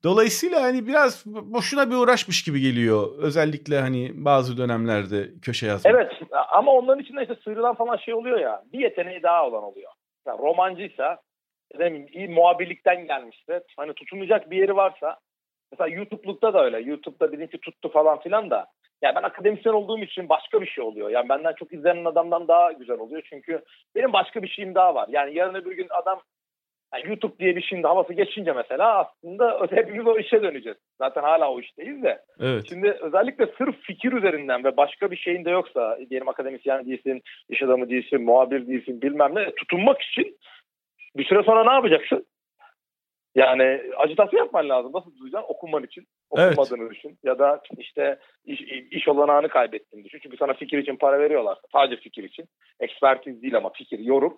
Dolayısıyla 0.04 0.64
hani 0.64 0.88
biraz 0.88 1.26
boşuna 1.26 1.90
bir 1.92 1.96
uğraşmış 1.96 2.44
gibi 2.44 2.62
geliyor. 2.62 3.18
Özellikle 3.18 3.80
hani 3.80 4.12
bazı 4.14 4.58
dönemlerde 4.58 5.32
köşe 5.42 5.68
yazmak. 5.68 5.96
Evet 5.96 6.12
ama 6.52 6.72
onların 6.72 7.04
içinde 7.04 7.22
işte 7.22 7.36
sıyrılan 7.44 7.76
falan 7.76 7.98
şey 7.98 8.14
oluyor 8.14 8.40
ya. 8.40 8.64
Bir 8.74 8.80
yeteneği 8.80 9.24
daha 9.24 9.48
olan 9.48 9.64
oluyor. 9.64 9.92
Yani 10.28 10.40
romancıysa 10.40 11.18
ne 11.80 11.86
bileyim, 11.86 12.08
iyi 12.12 12.30
muhabirlikten 12.30 13.08
gelmişse 13.08 13.64
hani 13.78 13.94
tutunacak 13.94 14.52
bir 14.52 14.58
yeri 14.58 14.76
varsa 14.76 15.18
mesela 15.72 15.96
YouTube'lukta 15.96 16.54
da 16.54 16.66
öyle. 16.66 16.80
YouTube'da 16.80 17.32
bizimki 17.32 17.58
tuttu 17.58 17.90
falan 17.90 18.20
filan 18.20 18.50
da 18.50 18.66
yani 19.02 19.16
ben 19.16 19.24
akademisyen 19.24 19.74
olduğum 19.74 20.00
için 20.00 20.30
başka 20.30 20.62
bir 20.62 20.68
şey 20.68 20.84
oluyor. 20.84 21.10
Yani 21.10 21.30
benden 21.30 21.54
çok 21.54 21.74
izlenen 21.74 22.06
adamdan 22.06 22.48
daha 22.48 22.72
güzel 22.72 23.00
oluyor. 23.00 23.22
Çünkü 23.30 23.62
benim 23.96 24.14
başka 24.14 24.42
bir 24.44 24.48
şeyim 24.48 24.76
daha 24.76 24.96
var. 24.96 25.08
Yani 25.12 25.38
yarın 25.38 25.56
öbür 25.56 25.72
gün 25.72 25.88
adam 25.90 26.22
yani 26.94 27.08
YouTube 27.08 27.40
diye 27.40 27.56
bir 27.56 27.62
şeyin 27.62 27.84
de 27.84 27.88
havası 27.88 28.14
geçince 28.14 28.54
mesela 28.54 28.98
aslında 28.98 29.68
hepimiz 29.72 30.08
o 30.08 30.18
işe 30.20 30.44
döneceğiz. 30.44 30.78
Zaten 30.98 31.22
hala 31.22 31.52
o 31.52 31.60
işteyiz 31.60 32.04
de. 32.04 32.22
Evet. 32.40 32.64
Şimdi 32.70 32.98
özellikle 33.02 33.48
sırf 33.58 33.76
fikir 33.82 34.14
üzerinden 34.14 34.64
ve 34.64 34.78
başka 34.78 35.12
bir 35.12 35.18
şeyin 35.18 35.46
de 35.46 35.50
yoksa 35.50 35.98
diyelim 36.10 36.30
akademisyen 36.30 36.86
değilsin, 36.86 37.22
iş 37.50 37.64
adamı 37.64 37.90
değilsin, 37.90 38.24
muhabir 38.24 38.68
değilsin 38.68 39.02
bilmem 39.02 39.36
ne 39.36 39.52
tutunmak 39.56 40.02
için 40.02 40.38
bir 41.18 41.26
süre 41.26 41.44
sonra 41.44 41.64
ne 41.64 41.74
yapacaksın? 41.74 42.26
Yani 43.36 43.82
ajitasyon 43.98 44.40
yapman 44.40 44.70
lazım. 44.70 44.92
Nasıl 44.94 45.12
tutacaksın? 45.12 45.50
Okuman 45.50 45.84
için. 45.84 46.08
Evet. 46.38 46.60
Okumadığını 46.60 46.90
düşün. 46.90 47.18
Ya 47.24 47.40
da 47.40 47.62
işte 47.78 48.20
iş, 48.46 48.62
iş 48.92 49.08
olanağını 49.08 49.50
kaybettiğini 49.50 50.06
düşün. 50.06 50.20
Çünkü 50.24 50.38
sana 50.38 50.54
fikir 50.54 50.78
için 50.78 50.96
para 50.96 51.20
veriyorlar. 51.20 51.58
Sadece 51.72 52.02
fikir 52.02 52.24
için. 52.24 52.46
Ekspertiz 52.80 53.42
değil 53.42 53.58
ama 53.58 53.70
fikir, 53.70 54.00
yorum. 54.00 54.38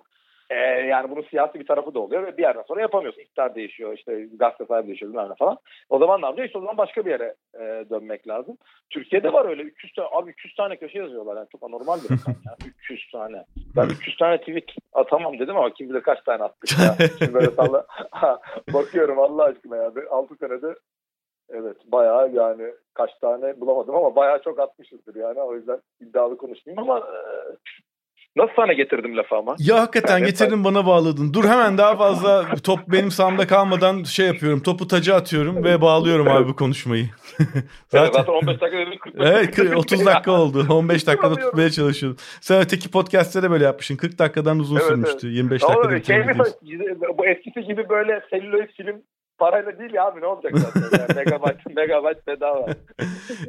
Ee, 0.49 0.55
yani 0.87 1.11
bunun 1.11 1.21
siyasi 1.21 1.59
bir 1.59 1.67
tarafı 1.67 1.93
da 1.93 1.99
oluyor 1.99 2.23
ve 2.27 2.37
bir 2.37 2.41
yerden 2.41 2.61
sonra 2.61 2.81
yapamıyorsun. 2.81 3.21
İktidar 3.21 3.55
değişiyor, 3.55 3.97
işte 3.97 4.27
gazete 4.33 4.65
sahibi 4.65 4.87
değişiyor 4.87 5.11
bilmem 5.11 5.29
ne 5.29 5.35
falan. 5.35 5.57
O 5.89 5.99
zaman 5.99 6.21
ne 6.21 6.25
yapacak? 6.25 6.47
İşte 6.47 6.57
o 6.57 6.61
zaman 6.61 6.77
başka 6.77 7.05
bir 7.05 7.11
yere 7.11 7.35
e, 7.55 7.85
dönmek 7.89 8.27
lazım. 8.27 8.57
Türkiye'de 8.89 9.33
var 9.33 9.45
öyle 9.45 9.61
300 9.61 9.93
tane, 9.93 10.07
abi 10.11 10.31
300 10.31 10.55
tane 10.55 10.75
köşe 10.75 10.99
yazıyorlar. 10.99 11.37
Yani 11.37 11.47
çok 11.51 11.63
anormal 11.63 11.97
bir 11.97 12.03
rakam 12.03 12.35
ya. 12.45 12.55
300 12.89 13.11
tane. 13.11 13.43
Ben 13.75 13.85
300 13.85 14.17
tane 14.17 14.37
tweet 14.37 14.69
atamam 14.93 15.39
dedim 15.39 15.57
ama 15.57 15.73
kim 15.73 15.89
bilir 15.89 16.01
kaç 16.01 16.23
tane 16.23 16.43
attık 16.43 16.79
ya. 16.79 17.07
Şimdi 17.19 17.33
böyle 17.33 17.51
salla. 17.51 17.85
Bakıyorum 18.73 19.19
Allah 19.19 19.43
aşkına 19.43 19.77
ya. 19.77 19.91
6 20.09 20.35
senede 20.35 20.75
evet 21.49 21.77
bayağı 21.85 22.31
yani 22.31 22.73
kaç 22.93 23.09
tane 23.21 23.61
bulamadım 23.61 23.95
ama 23.95 24.15
bayağı 24.15 24.41
çok 24.43 24.59
atmışızdır 24.59 25.15
yani. 25.15 25.41
O 25.41 25.55
yüzden 25.55 25.79
iddialı 26.01 26.37
konuşmayayım 26.37 26.91
ama 26.91 26.99
e, 26.99 27.17
nasıl 28.37 28.53
sana 28.55 28.73
getirdim 28.73 29.17
lafı 29.17 29.35
ama? 29.35 29.55
Ya 29.59 29.79
hakikaten 29.81 30.17
Evet, 30.19 30.27
getirdin 30.29 30.63
bana 30.63 30.85
bağladın. 30.85 31.33
Dur 31.33 31.45
hemen 31.45 31.77
daha 31.77 31.95
fazla 31.95 32.45
top 32.63 32.79
benim 32.87 33.11
sahamda 33.11 33.47
kalmadan 33.47 34.03
şey 34.03 34.27
yapıyorum. 34.27 34.59
Topu 34.63 34.87
taca 34.87 35.15
atıyorum 35.15 35.63
ve 35.63 35.81
bağlıyorum 35.81 36.27
abi 36.27 36.47
bu 36.47 36.55
konuşmayı. 36.55 37.05
Evet, 37.93 38.05
Zaten 38.05 38.11
zaten 38.21 38.33
15 38.33 38.61
dakika 38.61 38.77
dedim 38.77 38.99
45 38.99 39.27
Evet 39.29 39.55
kırk- 39.55 39.77
30 39.77 40.05
dakika 40.05 40.31
oldu. 40.31 40.65
15 40.69 41.07
dakikada 41.07 41.35
tutmaya 41.35 41.69
çalışıyordum. 41.69 42.17
Sen 42.41 42.61
öteki 42.61 42.91
podcast'te 42.91 43.43
de 43.43 43.51
böyle 43.51 43.63
yapmışsın. 43.63 43.95
40 43.95 44.19
dakikadan 44.19 44.59
uzun 44.59 44.75
Evet, 44.75 44.87
sürmüştü. 44.87 45.27
25 45.27 45.63
Ama 45.63 45.73
dakikada 45.73 45.89
şey 45.89 45.99
bitirelim 45.99 46.27
mesela, 46.27 47.17
bu 47.17 47.25
eskisi 47.25 47.61
gibi 47.61 47.89
böyle 47.89 48.21
selüloid 48.29 48.69
film 48.77 49.01
parayla 49.37 49.79
değil 49.79 49.93
ya 49.93 50.05
abi 50.05 50.21
ne 50.21 50.25
olacak 50.25 50.53
zaten. 50.55 50.81
Yani 50.99 51.15
megabayt, 51.15 51.57
megabayt 51.75 52.27
bedava. 52.27 52.65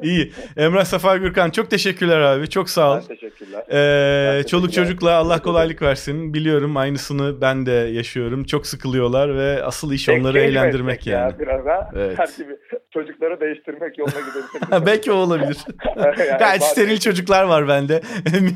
İyi. 0.03 0.33
Emrah 0.57 0.85
Safa 0.85 1.16
Gürkan 1.16 1.51
çok 1.51 1.70
teşekkürler 1.70 2.20
abi. 2.20 2.48
Çok 2.51 2.70
sağ 2.70 2.92
ol. 2.92 2.96
Ben 3.01 3.16
teşekkürler. 3.16 3.64
Ee, 3.70 4.37
Ben 4.38 4.42
çoluk 4.46 4.64
teşekkürler. 4.66 4.88
çocukla 4.88 5.14
Allah 5.14 5.42
kolaylık 5.42 5.83
versin. 5.83 6.35
Biliyorum 6.35 6.77
aynısını 6.77 7.40
ben 7.40 7.66
de 7.66 7.72
yaşıyorum. 7.72 8.44
Çok 8.44 8.66
sıkılıyorlar 8.66 9.37
ve 9.37 9.62
asıl 9.64 9.92
iş 9.92 10.05
Tek 10.05 10.20
onları 10.20 10.38
eğlendirmek 10.38 11.07
yani. 11.07 11.33
Ya, 11.33 11.38
biraz 11.38 11.66
ha. 11.66 11.90
Evet. 11.96 12.18
Her 12.18 12.29
gibi 12.38 12.57
çocukları 12.94 13.40
değiştirmek 13.40 13.98
yoluna 13.98 14.14
gidebilir. 14.20 14.70
Ha, 14.70 14.87
Belki 14.87 15.12
o 15.12 15.14
olabilir. 15.14 15.57
Yani 15.96 16.40
bazen- 16.40 16.59
steril 16.59 16.98
çocuklar 17.01 17.44
var 17.44 17.68
bende. 17.68 18.01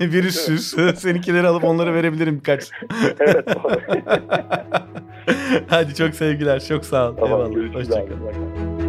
Virüsüz. 0.01 0.75
Seninkileri 0.97 1.47
alıp 1.47 1.65
onlara 1.65 1.95
verebilirim 1.95 2.39
birkaç. 2.39 2.65
evet. 3.21 3.49
Hadi 5.69 5.95
çok 5.95 6.15
sevgiler. 6.15 6.65
Çok 6.69 6.85
sağ 6.85 7.11
ol. 7.11 7.17
Eyvallah. 7.27 7.53
Görüşürüz. 7.53 8.82